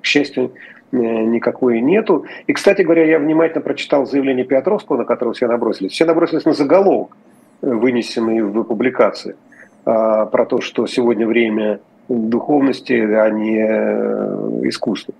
[0.00, 0.52] к счастью,
[0.92, 2.26] э, никакой нету.
[2.46, 5.92] И, кстати говоря, я внимательно прочитал заявление Петровского, на которого все набросились.
[5.92, 7.16] Все набросились на заголовок,
[7.60, 9.36] вынесенный в публикации,
[9.84, 15.14] а, про то, что сегодня время духовности, а не искусства.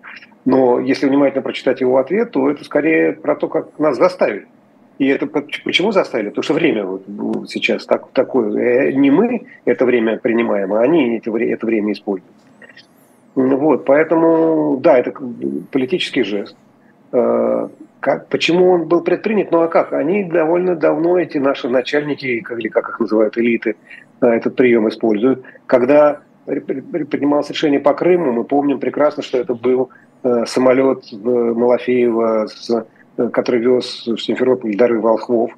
[0.44, 4.46] Но если внимательно прочитать его ответ, то это скорее про то, как нас заставили.
[4.98, 6.28] И это почему заставили?
[6.28, 7.04] Потому что время вот
[7.50, 8.88] сейчас так, такое.
[8.88, 12.32] Э, не мы это время принимаем, а они это, это время используют.
[13.35, 15.12] Вот, поэтому, да, это
[15.70, 16.56] политический жест.
[17.12, 17.68] Э,
[18.00, 19.50] как, почему он был предпринят?
[19.50, 19.92] Ну а как?
[19.92, 23.76] Они довольно давно, эти наши начальники, или как их называют, элиты,
[24.22, 25.44] э, этот прием используют.
[25.66, 29.90] Когда принималось решение по Крыму, мы помним прекрасно, что это был
[30.46, 32.85] самолет в Малафеево, э,
[33.33, 35.52] который вез в Симферополь дары волхвов,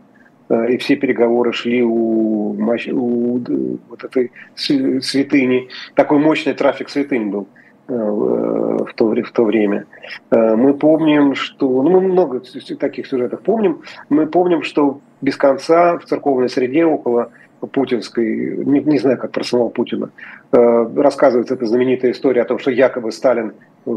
[0.49, 3.40] э, и все переговоры шли у, у
[3.88, 5.68] вот этой святыни.
[5.94, 7.49] Такой мощный трафик святынь был
[7.87, 9.87] в то, в то время.
[10.31, 11.83] Мы помним, что...
[11.83, 12.42] Ну, мы много
[12.79, 13.81] таких сюжетов помним.
[14.11, 19.44] Мы помним, что без конца в церковной среде около путинской, не, не знаю, как про
[19.44, 20.11] самого Путина,
[20.53, 23.53] рассказывается эта знаменитая история о том, что якобы Сталин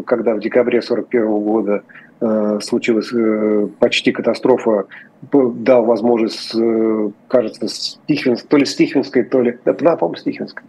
[0.05, 1.83] когда в декабре 1941 года
[2.21, 4.85] э, случилась э, почти катастрофа,
[5.31, 10.63] дал возможность, э, кажется, Стихвинс, то ли Стихвинской, то ли, да, по-моему, Стихвинской,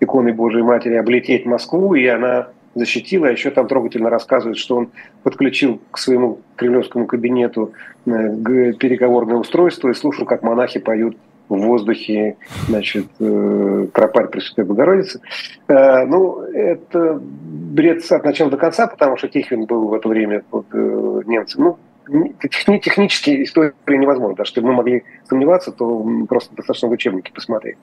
[0.00, 3.26] иконы Божией Матери облететь Москву, и она защитила.
[3.26, 4.90] Еще там трогательно рассказывает, что он
[5.22, 7.72] подключил к своему кремлевскому кабинету
[8.06, 11.16] э, переговорное устройство и слушал, как монахи поют
[11.56, 12.36] в воздухе,
[12.68, 15.20] значит, э, тропарь Пресвятой Богородицы.
[15.68, 20.42] Э, ну, это бред от начала до конца, потому что Тихвин был в это время
[20.50, 21.76] под э, немцем.
[22.08, 24.36] Ну, технически история невозможна.
[24.36, 27.76] Даже если мы могли сомневаться, то просто достаточно в учебнике посмотреть.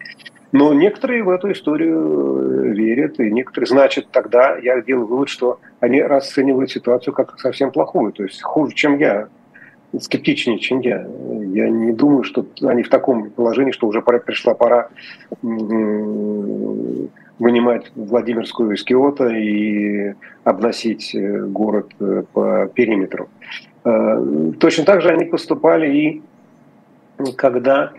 [0.51, 6.01] Но некоторые в эту историю верят, и некоторые, значит, тогда я делаю вывод, что они
[6.01, 9.29] расценивают ситуацию как совсем плохую, то есть хуже, чем я
[9.97, 11.07] скептичнее, чем я.
[11.53, 14.89] Я не думаю, что они в таком положении, что уже пора, пришла пора
[17.39, 23.29] вынимать Владимирскую из Киота и обносить э, город э, по периметру.
[23.85, 26.21] Э, точно так же они поступали и
[27.37, 27.93] когда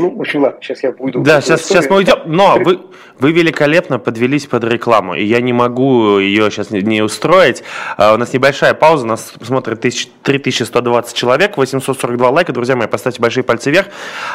[0.00, 1.22] ну, в общем, ладно, сейчас я уйду.
[1.22, 2.18] Да, сейчас, сейчас мы уйдем.
[2.26, 2.80] Но вы,
[3.18, 7.62] вы великолепно подвелись под рекламу, и я не могу ее сейчас не, не устроить.
[7.98, 12.52] Uh, у нас небольшая пауза, нас смотрит 3120 человек, 842 лайка.
[12.52, 13.88] Друзья мои, поставьте большие пальцы вверх.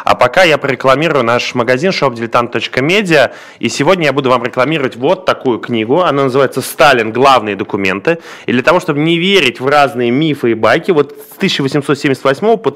[0.03, 5.59] А пока я прорекламирую наш магазин shopdiletant.media, и сегодня я буду вам рекламировать вот такую
[5.59, 6.01] книгу.
[6.01, 7.11] Она называется «Сталин.
[7.11, 8.19] Главные документы».
[8.45, 12.69] И для того, чтобы не верить в разные мифы и байки, вот с 1878 по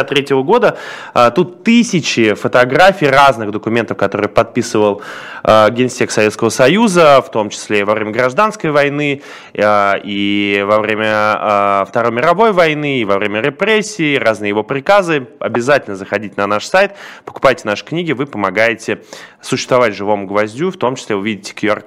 [0.00, 0.78] 1953 года
[1.14, 5.02] uh, тут тысячи фотографий разных документов, которые подписывал
[5.44, 9.22] э, Генсек Советского Союза, в том числе и во время гражданской войны,
[9.54, 15.28] э, и во время э, Второй мировой войны, и во время репрессий, разные его приказы.
[15.38, 19.02] Обязательно заходите на наш сайт, покупайте наши книги, вы помогаете
[19.40, 21.84] существовать живому гвоздю, в том числе увидите QR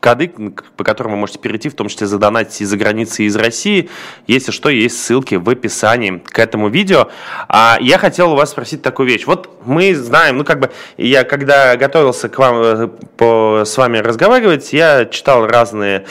[0.00, 0.32] коды,
[0.76, 3.90] по которым вы можете перейти, в том числе задонатить из-за границы из России.
[4.26, 7.08] Если что, есть ссылки в описании к этому видео.
[7.48, 9.26] А я хотел у вас спросить такую вещь.
[9.26, 13.98] Вот мы знаем, ну как бы, я когда готовился к вам э, по, с вами
[13.98, 16.06] разговаривать, я читал разные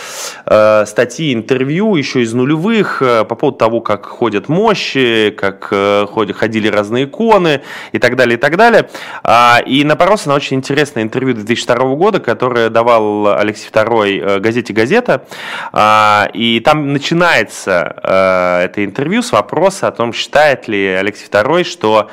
[0.45, 6.05] э, статьи, интервью еще из нулевых э, по поводу того, как ходят мощи, как э,
[6.09, 8.89] ходят, ходили разные иконы и так далее, и так далее.
[9.23, 14.73] А, и напоролся на очень интересное интервью 2002 года, которое давал Алексей II э, газете
[14.73, 15.25] «Газета»,
[15.71, 21.63] а, и там начинается э, это интервью с вопроса о том, считает ли Алексей II,
[21.63, 22.09] что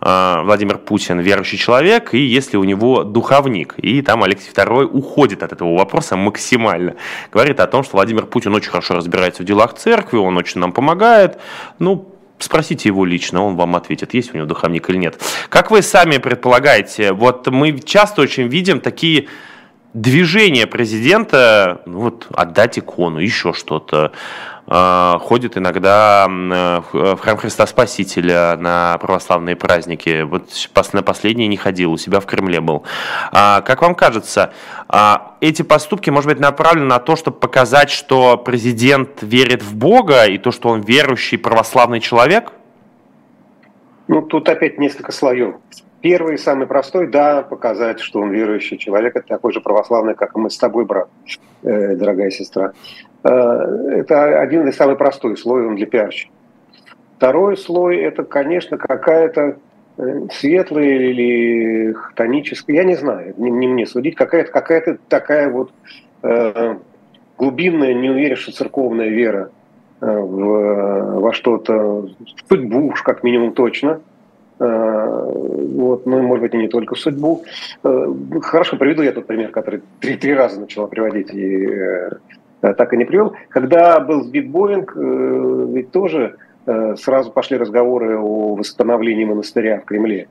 [0.00, 3.74] э, Владимир Путин верующий человек, и если у него духовник.
[3.78, 6.96] И там Алексей II уходит от этого вопроса максимально.
[7.32, 10.72] Говорит о том, что Владимир Путин очень хорошо разбирается в делах церкви, он очень нам
[10.72, 11.38] помогает.
[11.78, 15.18] Ну, Спросите его лично, он вам ответит, есть у него духовник или нет.
[15.48, 19.28] Как вы сами предполагаете, вот мы часто очень видим такие
[19.94, 24.12] движение президента, ну вот отдать икону, еще что-то,
[24.66, 30.22] а, ходит иногда в храм Христа Спасителя на православные праздники.
[30.22, 30.48] Вот
[30.92, 32.82] на последний не ходил, у себя в Кремле был.
[33.30, 34.52] А, как вам кажется,
[34.88, 40.24] а, эти поступки, может быть, направлены на то, чтобы показать, что президент верит в Бога
[40.24, 42.52] и то, что он верующий православный человек?
[44.08, 45.56] Ну, тут опять несколько слоев.
[46.04, 50.38] Первый, самый простой, да, показать, что он верующий человек, это такой же православный, как и
[50.38, 51.08] мы с тобой, брат,
[51.62, 52.74] э, дорогая сестра.
[53.22, 56.30] Э, это один из самых простой слой, он для пиарщика.
[57.16, 59.56] Второй слой– это, конечно, какая-то
[59.96, 65.72] э, светлая или хтоническая, я не знаю, не, не мне судить, какая-то какая такая вот
[66.22, 66.76] э,
[67.38, 69.52] глубинная, не уверен, церковная вера
[70.02, 72.08] э, в, во что-то, в
[72.46, 74.13] судьбу уж как минимум точно– Э,
[74.66, 77.44] вот, ну, может быть, и не только судьбу.
[77.82, 78.06] Э,
[78.42, 82.10] хорошо, приведу я тот пример, который три, три раза начала приводить и э,
[82.60, 83.34] так и не привел.
[83.48, 86.36] Когда был сбит Боинг, ведь тоже
[86.96, 90.28] сразу пошли разговоры о восстановлении монастыря в Кремле.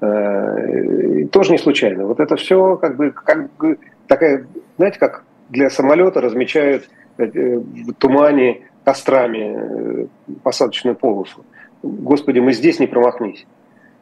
[0.00, 2.04] Тоже не случайно.
[2.04, 4.44] Вот это все как бы, как бы такая,
[4.76, 10.08] знаете, как для самолета размечают в тумане кострами
[10.42, 11.42] посадочную полосу.
[11.82, 13.46] Господи, мы здесь не промахнись.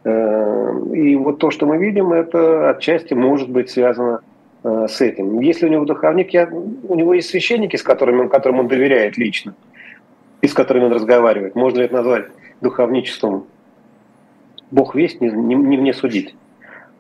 [0.05, 4.21] Э, и вот то, что мы видим, это отчасти может быть связано
[4.65, 5.41] э, с этим.
[5.41, 9.55] Если у него духовник, я, у него есть священники, с которыми, которым он доверяет лично,
[10.41, 11.55] и с которыми он разговаривает.
[11.55, 12.27] Можно ли это назвать
[12.61, 13.47] духовничеством?
[14.71, 16.35] Бог весть, не, не, не мне судить.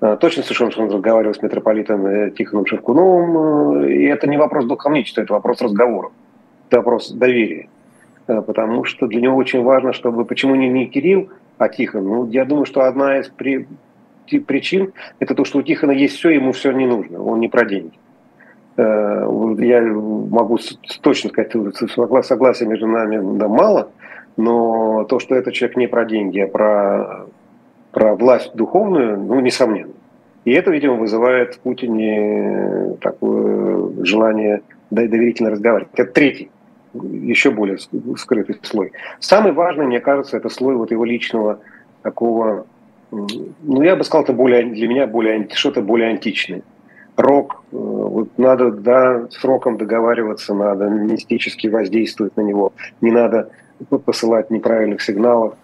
[0.02, 5.22] Э, точно совершенно, что он разговаривал с митрополитом Тихоном Шевкуновым, и это не вопрос духовничества,
[5.22, 6.12] это вопрос разговоров,
[6.68, 7.68] это вопрос доверия.
[8.26, 11.30] Потому что для него очень важно, чтобы почему не, не Кирилл,
[11.60, 12.04] а Тихон.
[12.04, 13.68] Ну, я думаю, что одна из при,
[14.46, 17.66] причин это то, что у Тихона есть все, ему все не нужно, он не про
[17.66, 17.92] деньги.
[18.78, 19.26] Э,
[19.58, 20.58] я могу
[21.02, 21.52] точно сказать,
[22.24, 23.90] согласия между нами да, мало,
[24.38, 27.26] но то, что этот человек не про деньги, а про,
[27.92, 29.92] про власть духовную, ну, несомненно.
[30.46, 35.92] И это, видимо, вызывает в Путине такое желание доверительно разговаривать.
[35.94, 36.50] Это третий
[36.94, 37.78] еще более
[38.16, 38.92] скрытый слой.
[39.20, 41.60] Самый важный, мне кажется, это слой вот его личного
[42.02, 42.66] такого,
[43.10, 46.62] ну, я бы сказал, это более, для меня более, что-то более античное.
[47.16, 53.50] Рок, э, вот надо, да, с роком договариваться надо, мистически воздействовать на него, не надо
[54.04, 55.54] посылать неправильных сигналов.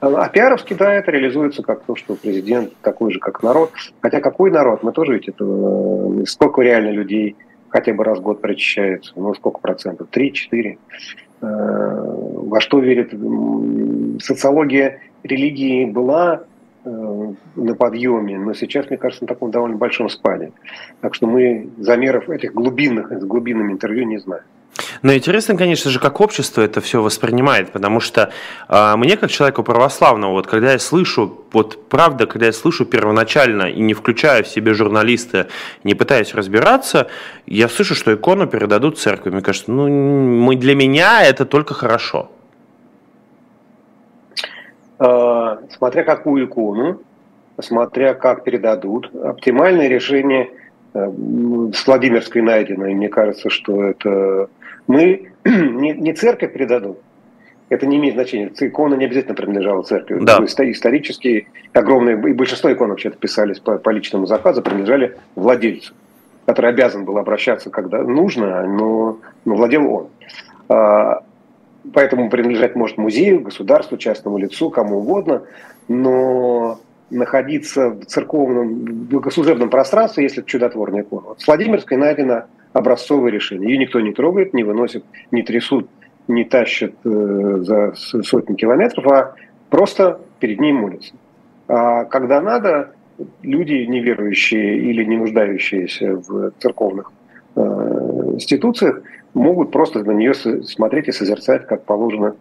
[0.00, 3.70] А пиаровски, да, это реализуется как то, что президент такой же, как народ.
[4.00, 4.82] Хотя какой народ?
[4.82, 5.44] Мы тоже ведь это...
[5.44, 7.36] Э, сколько реально людей
[7.72, 9.12] хотя бы раз в год прочищается.
[9.16, 10.08] Ну, сколько процентов?
[10.10, 10.78] Три, четыре.
[11.40, 13.12] Э, во что верит
[14.22, 16.44] социология религии была
[16.84, 20.52] э, на подъеме, но сейчас, мне кажется, на таком довольно большом спаде.
[21.00, 24.44] Так что мы замеров этих глубинных, с глубинными интервью не знаем.
[25.02, 28.30] Но интересно, конечно же, как общество это все воспринимает, потому что
[28.68, 33.64] э, мне, как человеку православному, вот когда я слышу, вот правда, когда я слышу первоначально
[33.64, 35.48] и не включая в себе журналиста,
[35.84, 37.08] не пытаясь разбираться,
[37.46, 39.30] я слышу, что икону передадут церкви.
[39.30, 42.30] Мне кажется, ну, мы, для меня это только хорошо.
[44.98, 47.02] Э, смотря какую икону,
[47.60, 50.50] смотря как передадут, оптимальное решение
[50.94, 51.10] э,
[51.74, 54.48] с Владимирской найдено, и мне кажется, что это
[54.86, 56.98] мы не, не церковь предадут,
[57.72, 58.52] это не имеет значения.
[58.60, 60.18] Икона не обязательно принадлежала церкви.
[60.20, 60.38] Да.
[60.44, 65.94] Исторически огромное, и большинство икон вообще писались по, по личному заказу, принадлежали владельцу,
[66.44, 70.08] который обязан был обращаться, когда нужно, но, но владел он.
[70.68, 71.22] А,
[71.94, 75.42] поэтому принадлежать может музею, государству, частному лицу, кому угодно,
[75.88, 76.78] но
[77.08, 81.28] находиться в церковном, в служебном пространстве, если это чудотворная икона.
[81.28, 83.70] Вот с Владимирской найдено образцовое решение.
[83.70, 85.88] Ее никто не трогает, не выносит, не трясут,
[86.28, 89.34] не тащат э, за сотни километров, а
[89.70, 91.14] просто перед ней молятся.
[91.68, 92.92] А когда надо,
[93.42, 97.12] люди неверующие или не нуждающиеся в церковных
[97.56, 97.60] э,
[98.34, 99.02] институциях
[99.34, 102.34] могут просто на нее смотреть и созерцать, как положено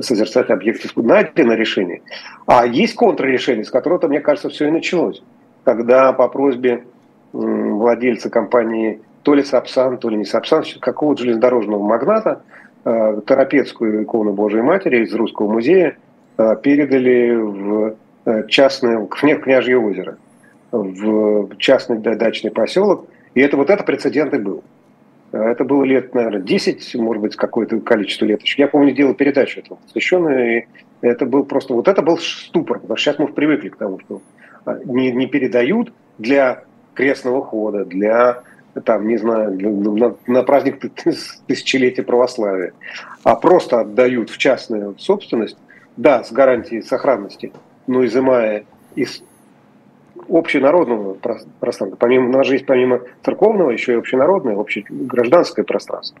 [0.00, 1.02] созерцать объект искусства.
[1.02, 2.02] Найдено решение.
[2.46, 5.22] А есть контррешение, с которого, мне кажется, все и началось.
[5.64, 6.84] Когда по просьбе
[7.32, 12.42] владельца компании то ли Сапсан, то ли не Сапсан, какого-то железнодорожного магната,
[12.84, 15.96] э, Торопецкую икону Божией Матери из Русского музея
[16.36, 20.16] э, передали в э, частное, в Княжье озеро,
[20.70, 23.06] в частный дачный поселок.
[23.34, 24.62] И это вот это прецедент и был.
[25.30, 28.40] Это было лет, наверное, 10, может быть, какое-то количество лет.
[28.42, 30.66] Я помню, делал передачу этому посвященную, и
[31.02, 34.22] это был просто, вот это был ступор, потому что сейчас мы привыкли к тому, что
[34.86, 36.64] не, не передают для
[36.94, 38.42] крестного хода, для
[38.80, 40.80] там, не знаю, на, на праздник
[41.46, 42.72] тысячелетия православия,
[43.24, 45.56] а просто отдают в частную собственность,
[45.96, 47.52] да, с гарантией сохранности,
[47.86, 48.64] но изымая
[48.94, 49.22] из
[50.28, 51.96] общенародного пространства.
[51.98, 56.20] Помимо, у нас же есть помимо церковного еще и общенародное, общегражданское пространство.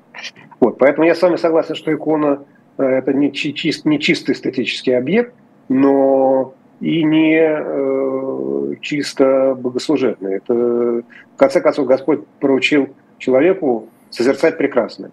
[0.60, 2.44] Вот, поэтому я с вами согласен, что икона
[2.78, 5.34] э, это не, чист, не чистый эстетический объект,
[5.68, 10.36] но и не э, чисто богослужебный.
[10.36, 15.10] Это, в конце концов, Господь поручил человеку созерцать прекрасное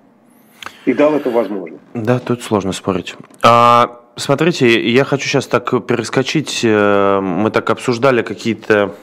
[0.85, 1.81] и дал эту возможность.
[1.93, 3.15] Да, тут сложно спорить.
[3.43, 6.61] А, смотрите, я хочу сейчас так перескочить.
[6.63, 8.93] Э, мы так обсуждали какие-то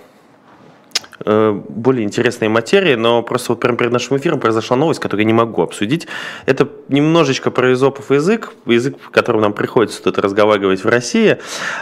[1.24, 5.32] более интересные материи, но просто вот прямо перед нашим эфиром произошла новость, которую я не
[5.32, 6.06] могу обсудить.
[6.46, 11.38] Это немножечко про изопов язык, язык, которым нам приходится тут разговаривать в России,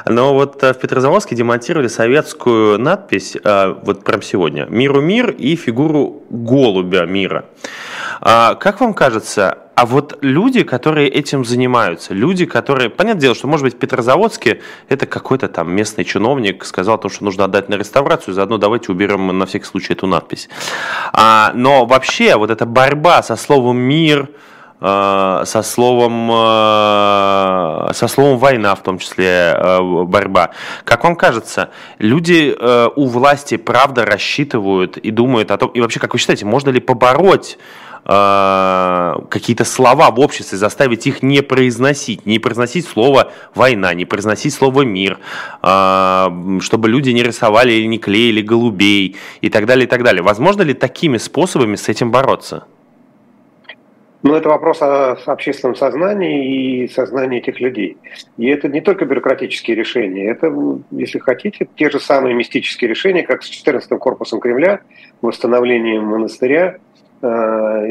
[0.07, 5.57] но вот э, в Петрозаводске демонтировали советскую надпись, э, вот прям сегодня, «Миру мир» и
[5.57, 7.45] фигуру голубя мира.
[8.21, 13.47] А как вам кажется, а вот люди, которые этим занимаются, люди, которые, понятное дело, что,
[13.47, 14.61] может быть, в Петрозаводске
[14.91, 19.27] это какой-то там местный чиновник сказал то, что нужно отдать на реставрацию, заодно давайте уберем
[19.39, 20.51] на всякий случай эту надпись.
[21.14, 24.29] А, но вообще вот эта борьба со словом «мир»,
[24.83, 30.51] э, со словом, э, со словом война, в том числе э, борьба.
[30.85, 32.55] Как вам кажется, люди
[32.97, 36.81] у власти правда рассчитывают и думают о том, и вообще, как вы считаете, можно ли
[36.81, 37.59] побороть
[38.05, 44.55] Э, какие-то слова в обществе, заставить их не произносить, не произносить слово война, не произносить
[44.55, 45.18] слово мир,
[45.62, 46.26] э,
[46.61, 50.22] чтобы люди не рисовали или не клеили голубей и так далее, и так далее.
[50.22, 52.64] Возможно ли такими способами с этим бороться?
[54.22, 57.96] Ну, это вопрос о общественном сознании и сознании этих людей.
[58.36, 60.55] И это не только бюрократические решения, это,
[60.90, 64.80] если хотите, те же самые мистические решения, как с 14-м корпусом Кремля,
[65.22, 66.76] восстановлением монастыря,
[67.23, 67.87] о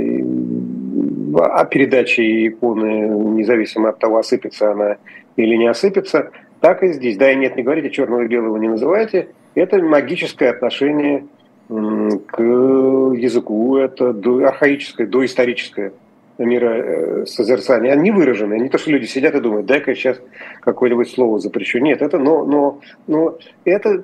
[1.65, 4.97] передаче иконы, независимо от того, осыпется она
[5.35, 7.17] или не осыпется, так и здесь.
[7.17, 9.29] Да и нет, не говорите черного и белого не называйте.
[9.55, 11.25] Это магическое отношение
[11.67, 14.09] к языку, это
[14.47, 15.91] архаическое, доисторическое
[16.39, 17.91] миросозерцание.
[17.93, 20.19] Они выражены, не то, что люди сидят и думают, дай-ка сейчас
[20.61, 21.79] какое-нибудь слово запрещу.
[21.79, 24.03] Нет, это, но, но, но это,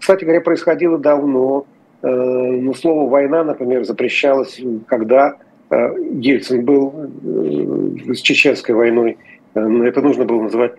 [0.00, 1.66] кстати говоря, происходило давно,
[2.02, 5.36] ну, слово «война», например, запрещалось, когда
[5.70, 9.18] э, Ельцин был э, с Чеченской войной.
[9.54, 10.72] Это нужно было называть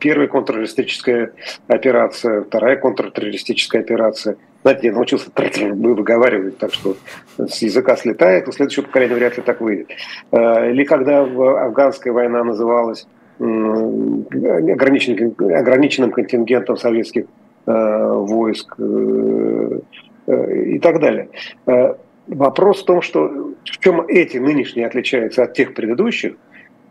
[0.00, 1.32] первая контртеррористическая
[1.66, 4.36] операция, вторая контртеррористическая операция.
[4.62, 6.96] Знаете, я научился выговаривать, так что
[7.36, 9.90] с языка слетает, у следующего поколения вряд ли так выйдет.
[10.32, 13.06] Или когда афганская война называлась
[13.38, 17.26] ограниченным, ограниченным контингентом советских
[17.66, 19.80] войск, Э,
[20.28, 21.28] и так далее.
[21.66, 21.94] Э,
[22.26, 26.34] вопрос в том, что в чем эти нынешние отличаются от тех предыдущих,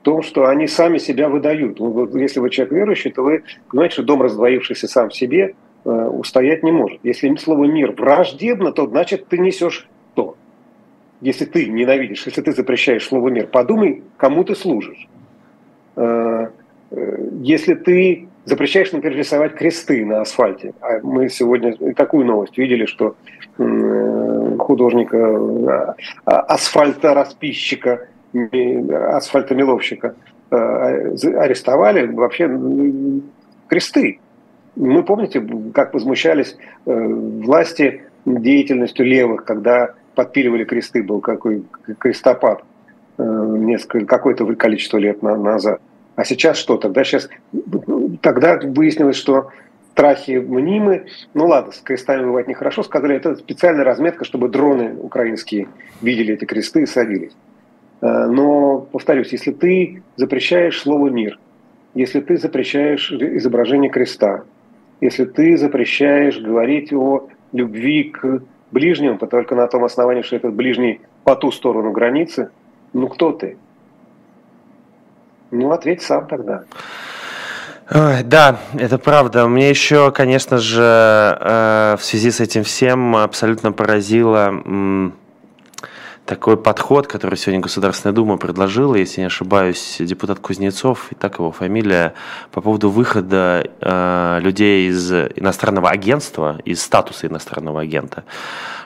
[0.02, 1.80] в том, что они сами себя выдают.
[2.16, 5.54] Если вы человек верующий, то вы понимаете, что дом, раздвоившийся сам в себе,
[5.86, 7.00] э, устоять не может.
[7.04, 10.36] Если слово «мир» враждебно, то значит ты несешь то.
[11.22, 15.08] Если ты ненавидишь, если ты запрещаешь слово «мир», подумай, кому ты служишь.
[17.42, 20.74] Если ты запрещаешь, например, рисовать кресты на асфальте.
[20.80, 23.16] А мы сегодня такую новость видели, что
[24.58, 25.96] художника,
[26.26, 28.08] а, асфальторасписчика,
[29.14, 30.16] асфальтомеловщика
[30.52, 32.50] э, арестовали вообще
[33.68, 34.20] кресты.
[34.76, 41.64] Мы помните, как возмущались э, власти деятельностью левых, когда подпиливали кресты, был какой
[42.00, 42.64] крестопад
[43.18, 45.82] э, несколько, какое-то количество лет назад.
[46.18, 46.78] А сейчас что?
[46.78, 47.30] Тогда сейчас,
[48.22, 49.52] тогда выяснилось, что
[49.92, 51.08] страхи мнимы.
[51.34, 52.84] Ну ладно, с крестами бывает нехорошо.
[52.84, 55.68] Сказали, это специальная разметка, чтобы дроны украинские
[56.02, 57.34] видели эти кресты и садились.
[58.02, 61.40] Э, но, повторюсь, если ты запрещаешь слово «мир»,
[61.96, 64.44] если ты запрещаешь изображение креста,
[65.02, 71.02] если ты запрещаешь говорить о любви к ближнему, только на том основании, что этот ближний
[71.24, 72.52] по ту сторону границы,
[72.94, 73.58] ну кто ты?
[75.50, 76.66] Ну, ответь сам тогда.
[77.90, 79.48] Ой, да, это правда.
[79.48, 84.52] Мне еще, конечно же, э, в связи с этим всем абсолютно поразило
[86.28, 91.52] такой подход, который сегодня Государственная Дума предложила, если не ошибаюсь, депутат Кузнецов, и так его
[91.52, 92.14] фамилия,
[92.52, 98.26] по поводу выхода э, людей из иностранного агентства, из статуса иностранного агента,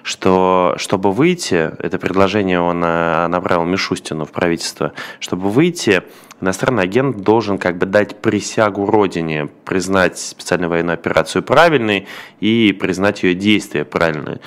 [0.03, 6.03] что чтобы выйти, это предложение он э, направил Мишустину в правительство, чтобы выйти,
[6.41, 12.07] иностранный агент должен как бы дать присягу родине, признать специальную военную операцию правильной
[12.39, 14.39] и признать ее действия правильные.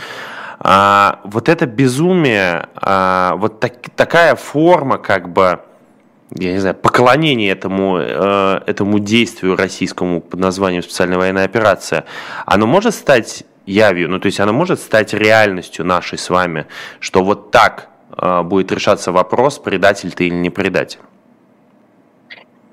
[0.58, 5.60] А, вот это безумие, а, вот так, такая форма как бы
[6.36, 12.06] я не знаю, поклонение этому, э, этому действию российскому под названием специальная военная операция,
[12.44, 16.66] оно может стать явью, ну то есть оно может стать реальностью нашей с вами,
[16.98, 20.98] что вот так э, будет решаться вопрос, предатель ты или не предатель?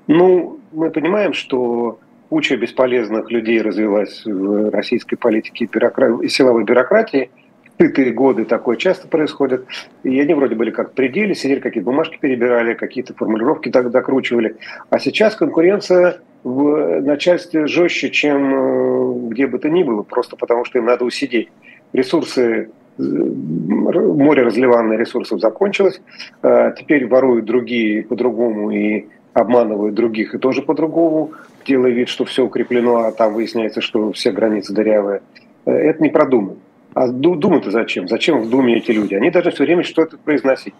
[0.08, 7.30] Ну, мы понимаем, что куча бесполезных людей развилась в российской политике и силовой бюрократии–
[7.82, 9.66] сытые годы такое часто происходит.
[10.04, 14.56] И они вроде были как пределе, сидели, какие-то бумажки перебирали, какие-то формулировки так докручивали.
[14.90, 20.64] А сейчас конкуренция в начальстве жестче, чем э, где бы то ни было, просто потому
[20.64, 21.48] что им надо усидеть.
[21.92, 26.00] Ресурсы э, море разливанных ресурсов закончилось,
[26.42, 31.32] э, теперь воруют другие по-другому и обманывают других и тоже по-другому,
[31.66, 35.22] делая вид, что все укреплено, а там выясняется, что все границы дырявые.
[35.64, 36.56] Это не продумано.
[36.94, 38.08] А думать-то зачем?
[38.08, 39.14] Зачем в Думе эти люди?
[39.14, 40.74] Они должны все время что-то произносить.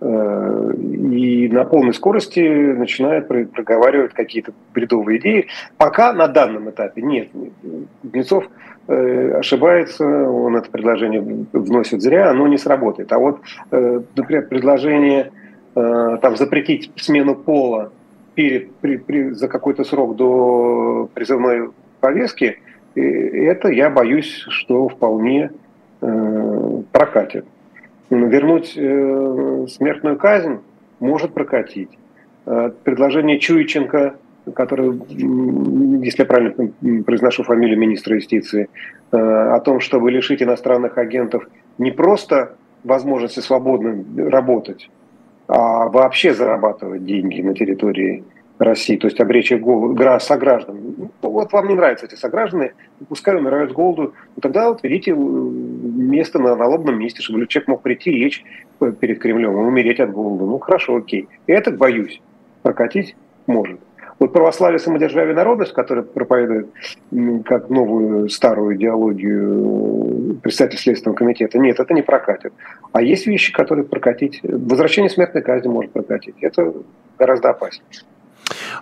[0.00, 5.46] Э, и на полной скорости начинают проговаривать какие-то бредовые идеи.
[5.76, 7.28] Пока на данном этапе нет.
[8.02, 8.48] Кузнецов
[8.88, 13.12] э, ошибается, он это предложение вносит зря, оно не сработает.
[13.12, 13.40] А вот,
[13.70, 15.32] э, например, предложение
[15.74, 17.92] там, запретить смену пола
[18.34, 22.58] перед, при, при, за какой-то срок до призывной повестки–
[22.94, 25.50] и это, я боюсь, что вполне
[26.00, 27.46] э, прокатит.
[28.10, 30.58] Вернуть э, смертную казнь
[31.00, 31.90] может прокатить.
[32.46, 34.16] Э, предложение Чуйченко,
[34.54, 35.00] который,
[36.04, 36.72] если я правильно
[37.04, 38.68] произношу фамилию министра юстиции,
[39.12, 41.46] о том, чтобы лишить иностранных агентов
[41.78, 44.90] не просто возможности свободно работать,
[45.46, 48.24] а вообще зарабатывать деньги на территории
[48.62, 50.78] России, то есть обречь их голоду, сограждан.
[50.96, 52.74] Ну, вот вам не нравятся эти сограждане,
[53.08, 57.68] пускай умирают с голоду, ну, тогда вот берите э, место на налобном месте, чтобы человек
[57.68, 58.44] мог прийти и лечь
[59.00, 60.44] перед Кремлем и умереть от голода.
[60.44, 61.28] Ну хорошо, окей.
[61.46, 62.20] Это, боюсь,
[62.62, 63.80] прокатить может.
[64.18, 66.68] Вот православие, самодержавие, народность, которая проповедует
[67.44, 72.52] как новую старую идеологию председатель Следственного комитета, нет, это не прокатит.
[72.92, 74.40] А есть вещи, которые прокатить.
[74.44, 76.36] Возвращение смертной казни может прокатить.
[76.40, 76.72] Это
[77.18, 77.84] гораздо опаснее.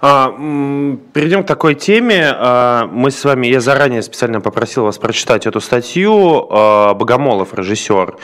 [0.01, 0.29] А,
[1.13, 2.33] перейдем к такой теме.
[2.33, 6.47] А, мы с вами, я заранее специально попросил вас прочитать эту статью.
[6.51, 8.17] А, Богомолов, режиссер,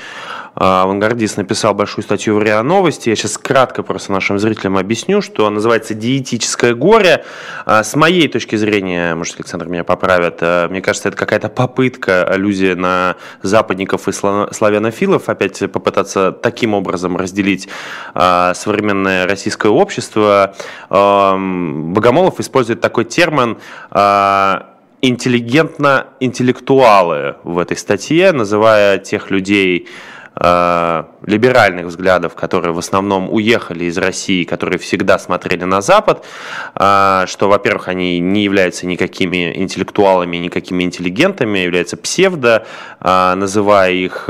[0.57, 3.11] авангардист, написал большую статью в РИА Новости.
[3.11, 7.24] Я сейчас кратко просто нашим зрителям объясню, что называется «Диетическое горе».
[7.66, 10.40] С моей точки зрения, может, Александр меня поправит,
[10.70, 17.68] мне кажется, это какая-то попытка, аллюзия на западников и славянофилов, опять попытаться таким образом разделить
[18.14, 20.54] современное российское общество
[20.88, 23.59] Богомолов использует такой термин
[23.90, 24.70] а,
[25.02, 29.86] интеллигентно-интеллектуалы в этой статье, называя тех людей,
[30.39, 36.26] а, либеральных взглядов, которые в основном уехали из России, которые всегда смотрели на Запад,
[36.74, 42.66] а, что, во-первых, они не являются никакими интеллектуалами, никакими интеллигентами, являются псевдо,
[43.01, 44.28] называя их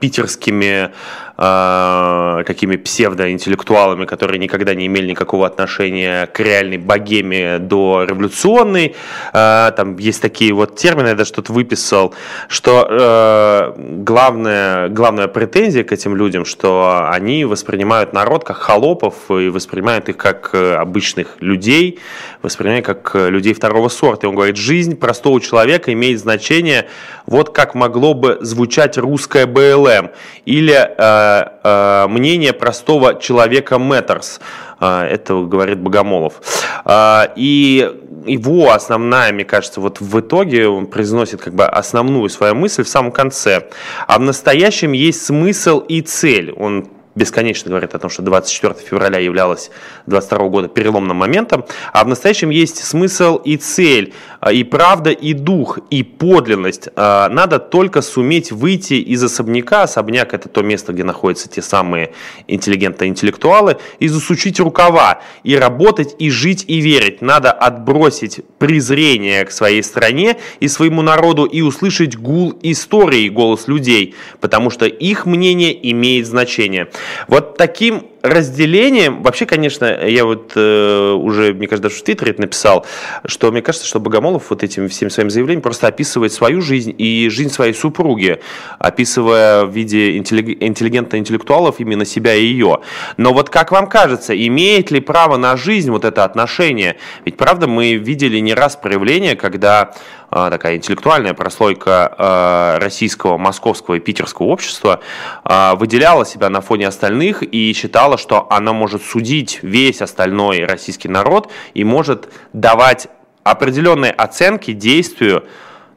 [0.00, 0.92] питерскими
[1.40, 8.94] э, такими псевдоинтеллектуалами, которые никогда не имели никакого отношения к реальной богеме до революционной.
[9.32, 12.14] Э, там есть такие вот термины, я даже что-то выписал,
[12.48, 19.48] что э, главная, главная претензия к этим людям, что они воспринимают народ как холопов и
[19.48, 21.98] воспринимают их как э, обычных людей,
[22.42, 24.26] воспринимают как э, людей второго сорта.
[24.26, 26.86] И он говорит, жизнь простого человека имеет значение
[27.26, 30.10] вот как могло бы звучать русская БЛМ
[30.44, 31.29] или э,
[31.62, 34.40] э, мнение простого человека Matters.
[34.80, 36.40] Э, это говорит Богомолов.
[36.84, 37.88] Э, и
[38.26, 42.88] его основная, мне кажется, вот в итоге он произносит как бы основную свою мысль в
[42.88, 43.68] самом конце.
[44.06, 46.52] А в настоящем есть смысл и цель.
[46.52, 49.70] Он бесконечно говорит о том, что 24 февраля являлось
[50.06, 55.32] 22 года переломным моментом, а в настоящем есть смысл и цель, а, и правда, и
[55.32, 56.88] дух, и подлинность.
[56.96, 62.12] А, надо только суметь выйти из особняка, особняк это то место, где находятся те самые
[62.46, 67.22] интеллигенты-интеллектуалы, и засучить рукава, и работать, и жить, и верить.
[67.22, 74.14] Надо отбросить презрение к своей стране и своему народу, и услышать гул истории, голос людей,
[74.40, 76.88] потому что их мнение имеет значение.
[77.28, 82.42] Вот таким разделение, вообще, конечно, я вот э, уже, мне кажется, даже в Твиттере это
[82.42, 82.86] написал,
[83.24, 87.28] что мне кажется, что Богомолов вот этим всем своим заявлением просто описывает свою жизнь и
[87.30, 88.40] жизнь своей супруги,
[88.78, 92.80] описывая в виде интеллигента-интеллектуалов именно себя и ее.
[93.16, 96.96] Но вот как вам кажется, имеет ли право на жизнь вот это отношение?
[97.24, 99.94] Ведь, правда, мы видели не раз проявление, когда
[100.30, 105.00] такая интеллектуальная прослойка а, российского, московского и питерского общества
[105.44, 111.08] а, выделяла себя на фоне остальных и считала, что она может судить весь остальной российский
[111.08, 113.08] народ и может давать
[113.42, 115.44] определенные оценки действию,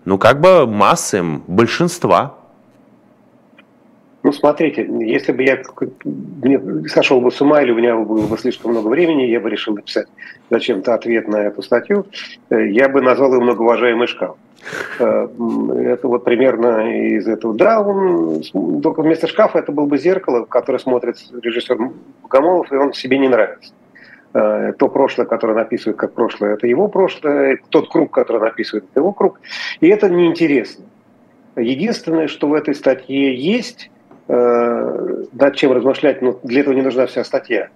[0.06, 2.38] ну, как бы массы, большинства.
[4.24, 5.62] Ну, смотрите, если бы я
[6.06, 9.50] мне сошел бы с ума или у меня было бы слишком много времени, я бы
[9.50, 10.08] решил написать
[10.50, 12.06] зачем-то ответ на эту статью,
[12.50, 14.38] э, я бы назвал ее «Многоуважаемый шкаф».
[15.00, 15.28] Э,
[15.78, 17.54] это вот примерно из этого.
[17.54, 18.42] Да, он,
[18.82, 21.78] только вместо шкафа это был бы зеркало, в которое смотрит режиссер
[22.22, 23.74] Богомолов, и он себе не нравится.
[24.34, 29.02] Э, то прошлое, которое написывает как прошлое, это его прошлое, тот круг, который написывает, это
[29.02, 29.42] его круг.
[29.82, 30.86] И это неинтересно.
[31.58, 33.92] Единственное, что в этой статье есть,
[34.28, 37.70] Э, над чем размышлять, но для этого не нужна вся статья.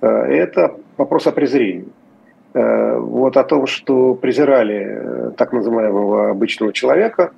[0.00, 1.88] Э, это вопрос о презрении.
[2.54, 7.32] Э, вот о том, что презирали так называемого обычного человека,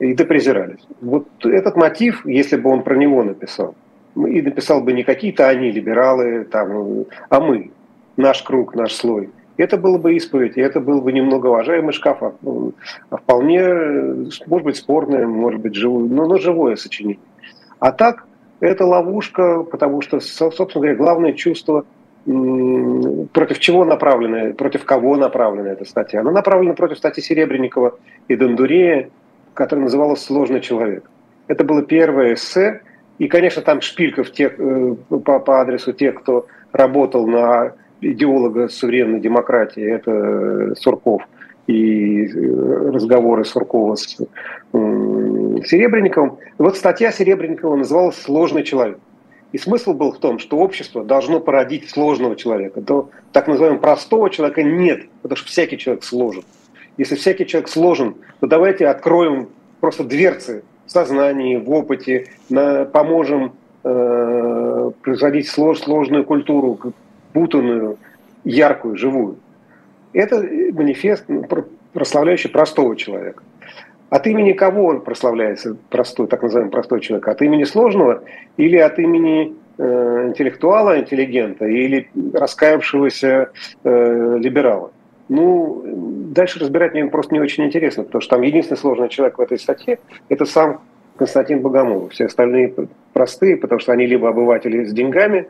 [0.00, 0.84] и да презирались.
[1.00, 3.74] Вот этот мотив, если бы он про него написал,
[4.16, 7.70] и написал бы не какие-то они, либералы, там, а мы,
[8.16, 12.22] наш круг, наш слой, это было бы исповедь, и это был бы немного уважаемый шкаф,
[12.22, 12.32] а,
[13.10, 13.64] а вполне,
[14.46, 17.18] может быть, спорное, может быть, живое, но, но живое сочинение.
[17.78, 18.24] А так,
[18.60, 21.84] это ловушка, потому что, собственно говоря, главное чувство,
[22.24, 26.20] против чего направлена, против кого направлена эта статья.
[26.20, 29.10] Она направлена против статьи Серебренникова и Дондурея,
[29.54, 31.08] которая называлась «Сложный человек».
[31.46, 32.82] Это было первое эссе,
[33.18, 39.20] и, конечно, там шпильков тех, э, по, по адресу тех, кто работал на идеолога современной
[39.20, 41.22] демократии, это Сурков–
[41.68, 44.16] и э, разговоры Суркова с
[44.72, 46.38] Серебренниковым.
[46.56, 48.98] Вот статья Серебренникова называлась «Сложный человек».
[49.52, 52.80] И смысл был в том, что общество должно породить сложного человека.
[52.82, 56.42] То так называемого простого человека нет, потому что всякий человек сложен.
[56.96, 59.48] Если всякий человек сложен, то давайте откроем
[59.80, 63.52] просто дверцы в сознании, в опыте, на, поможем
[63.84, 66.78] э, производить слож, сложную культуру,
[67.32, 67.98] путанную,
[68.44, 69.36] яркую, живую.
[70.12, 70.36] Это
[70.72, 71.44] манифест, ну,
[71.92, 73.42] прославляющий простого человека.
[74.10, 77.28] От имени кого он прославляется, простой, так называемый простой человек?
[77.28, 78.22] От имени сложного
[78.56, 83.50] или от имени э, интеллектуала, интеллигента или раскаявшегося
[83.84, 84.92] э, либерала?
[85.28, 85.84] Ну,
[86.32, 89.58] дальше разбирать мне просто не очень интересно, потому что там единственный сложный человек в этой
[89.58, 89.98] статье–
[90.30, 90.80] это сам
[91.18, 92.12] Константин Богомолов.
[92.12, 92.72] Все остальные
[93.12, 95.48] простые, потому что они либо обыватели с деньгами,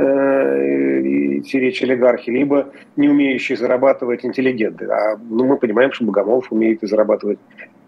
[0.00, 4.86] идти речь олигархи, либо не умеющие зарабатывать интеллигенты.
[4.86, 7.38] А ну, мы понимаем, что Богомолов умеет и зарабатывать,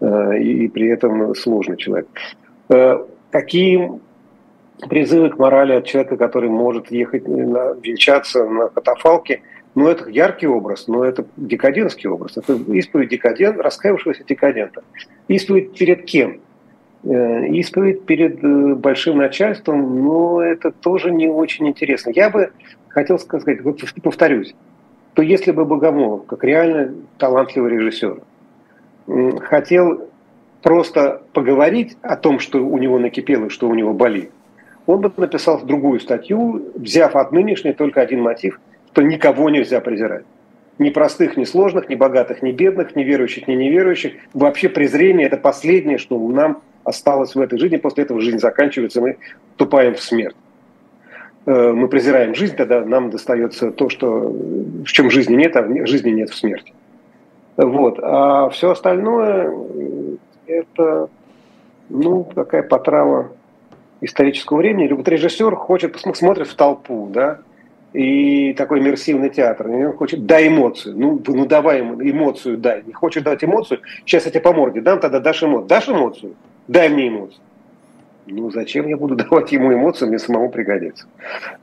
[0.01, 2.07] э, и, и при этом сложный человек.
[2.69, 3.89] Э, какие
[4.89, 9.41] призывы к морали от человека, который может ехать, на, венчаться на катафалке,
[9.75, 12.37] ну, это яркий образ, но это декадентский образ.
[12.37, 14.83] Это исповедь декадент, раскаявшегося декадента.
[15.27, 16.41] Исповедь перед кем?
[17.05, 22.11] Исповедь перед э, большим начальством, но это тоже не очень интересно.
[22.15, 22.51] Я бы
[22.87, 24.55] хотел сказать, вот повторюсь,
[25.13, 28.21] то если бы Богомолов, как реально талантливый режиссер,
[29.41, 30.07] хотел
[30.61, 34.31] просто поговорить о том, что у него накипело, что у него болит,
[34.85, 40.23] он бы написал другую статью, взяв от нынешней только один мотив, что никого нельзя презирать.
[40.79, 44.13] Ни простых, ни сложных, ни богатых, ни бедных, ни верующих, ни неверующих.
[44.33, 49.17] Вообще презрение– это последнее, что нам осталось в этой жизни, после этого жизнь заканчивается, мы
[49.57, 50.35] тупаем в смерть.
[51.45, 56.11] Э, мы презираем жизнь, тогда нам достается то, что в чем жизни нет, а жизни
[56.11, 56.73] нет в смерти.
[57.57, 57.99] Вот.
[58.01, 60.15] А все остальное э,
[60.47, 61.09] это
[61.89, 63.31] ну, такая потрава
[64.01, 64.91] исторического времени.
[64.91, 67.39] Вот режиссер хочет, смотрит в толпу, да,
[67.93, 69.69] и такой иммерсивный театр.
[69.69, 70.97] И он хочет, дай эмоцию.
[70.97, 72.83] Ну, ну давай ему эмоцию дай.
[72.85, 75.67] Не хочешь дать эмоцию, сейчас я тебе по морде дам, тогда дашь эмоцию.
[75.67, 76.33] Дашь эмоцию?
[76.67, 77.39] Дай мне эмоции.
[78.25, 81.05] Ну, зачем я буду давать ему эмоции, мне самому пригодится.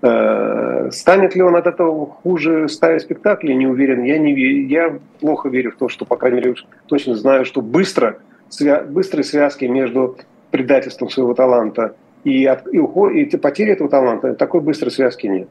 [0.03, 4.03] Э, станет ли он от этого хуже ставить спектакли, не уверен.
[4.03, 4.33] Я, не,
[4.67, 6.55] я плохо верю в то, что, по крайней мере,
[6.87, 10.17] точно знаю, что быстро, свя, быстрые связки между
[10.51, 11.95] предательством своего таланта
[12.25, 15.49] и, от, и, уход, и потерей этого таланта, такой быстрой связки нет.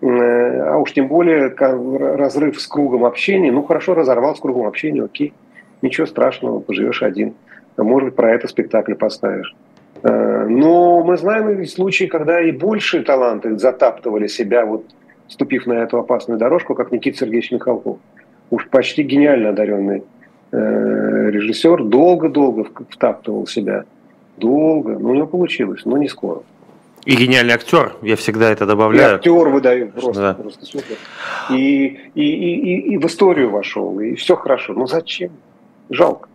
[0.00, 1.54] Э, а уж тем более
[2.16, 3.52] разрыв с кругом общения.
[3.52, 5.32] Ну, хорошо, разорвал с кругом общения, окей.
[5.80, 7.34] Ничего страшного, поживешь один.
[7.76, 9.54] Может быть, про это спектакль поставишь.
[10.02, 14.84] Э, но мы знаем и случаи, когда и большие таланты затаптывали себя, вот
[15.28, 17.98] ступив на эту опасную дорожку, как Никита Сергеевич Михалков.
[18.50, 20.02] Уж почти гениально одаренный
[20.52, 23.84] э, режиссер, долго-долго втаптывал себя.
[24.36, 26.42] Долго, но у него получилось, но не скоро.
[27.04, 29.12] И гениальный актер, я всегда это добавляю.
[29.12, 30.34] И актер выдаю просто, да.
[30.34, 30.96] просто супер.
[31.50, 34.72] И, и, и, и, и в историю вошел, и все хорошо.
[34.74, 35.32] Но зачем?
[35.90, 36.28] Жалко.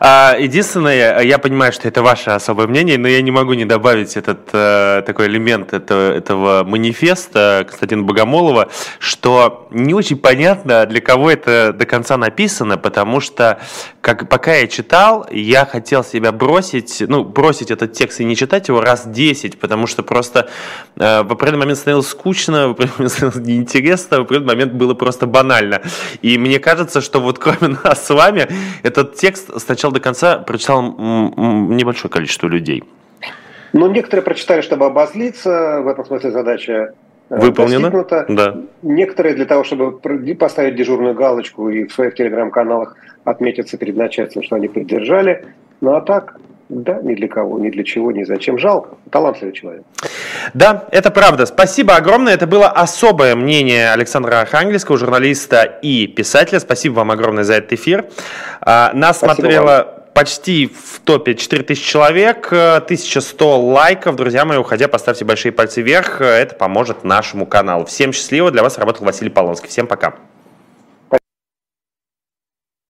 [0.00, 4.16] А, единственное, я понимаю, что это ваше особое мнение, но я не могу не добавить
[4.16, 11.30] этот э, такой элемент этого, этого манифеста Константина Богомолова, что не очень понятно, для кого
[11.30, 13.60] это до конца написано, потому что
[14.00, 18.68] как, пока я читал, я хотел себя бросить, ну, бросить этот текст и не читать
[18.68, 20.48] его раз 10, потому что просто
[20.96, 24.94] э, в определенный момент становилось скучно, в определенный момент становилось неинтересно, в определенный момент было
[24.94, 25.82] просто банально.
[26.22, 28.48] И мне кажется, что вот кроме нас с вами,
[28.82, 32.84] этот текст сначала до конца прочитал небольшое количество людей.
[33.72, 36.94] Ну, некоторые прочитали, чтобы обозлиться, в этом смысле задача
[37.30, 37.90] э, Выполнено.
[37.90, 38.26] Достигнута.
[38.28, 38.56] Да.
[38.82, 39.98] Некоторые для того, чтобы
[40.34, 45.46] поставить дежурную галочку и в своих телеграм-каналах отметиться перед начальством, что они поддержали.
[45.80, 46.36] Ну а так,
[46.72, 48.58] да, ни для кого, ни для чего, ни зачем.
[48.58, 48.96] Жалко.
[49.10, 49.82] Талантливый человек.
[50.54, 51.44] Да, это правда.
[51.44, 52.32] Спасибо огромное.
[52.34, 56.60] Это было особое мнение Александра Архангельского, журналиста и писателя.
[56.60, 58.06] Спасибо вам огромное за этот эфир.
[58.62, 59.86] А, нас Спасибо смотрело вам.
[60.14, 64.16] почти в топе 4000 человек, 1100 лайков.
[64.16, 66.22] Друзья мои, уходя, поставьте большие пальцы вверх.
[66.22, 67.84] Это поможет нашему каналу.
[67.84, 68.50] Всем счастливо.
[68.50, 69.68] Для вас работал Василий Полонский.
[69.68, 70.14] Всем пока.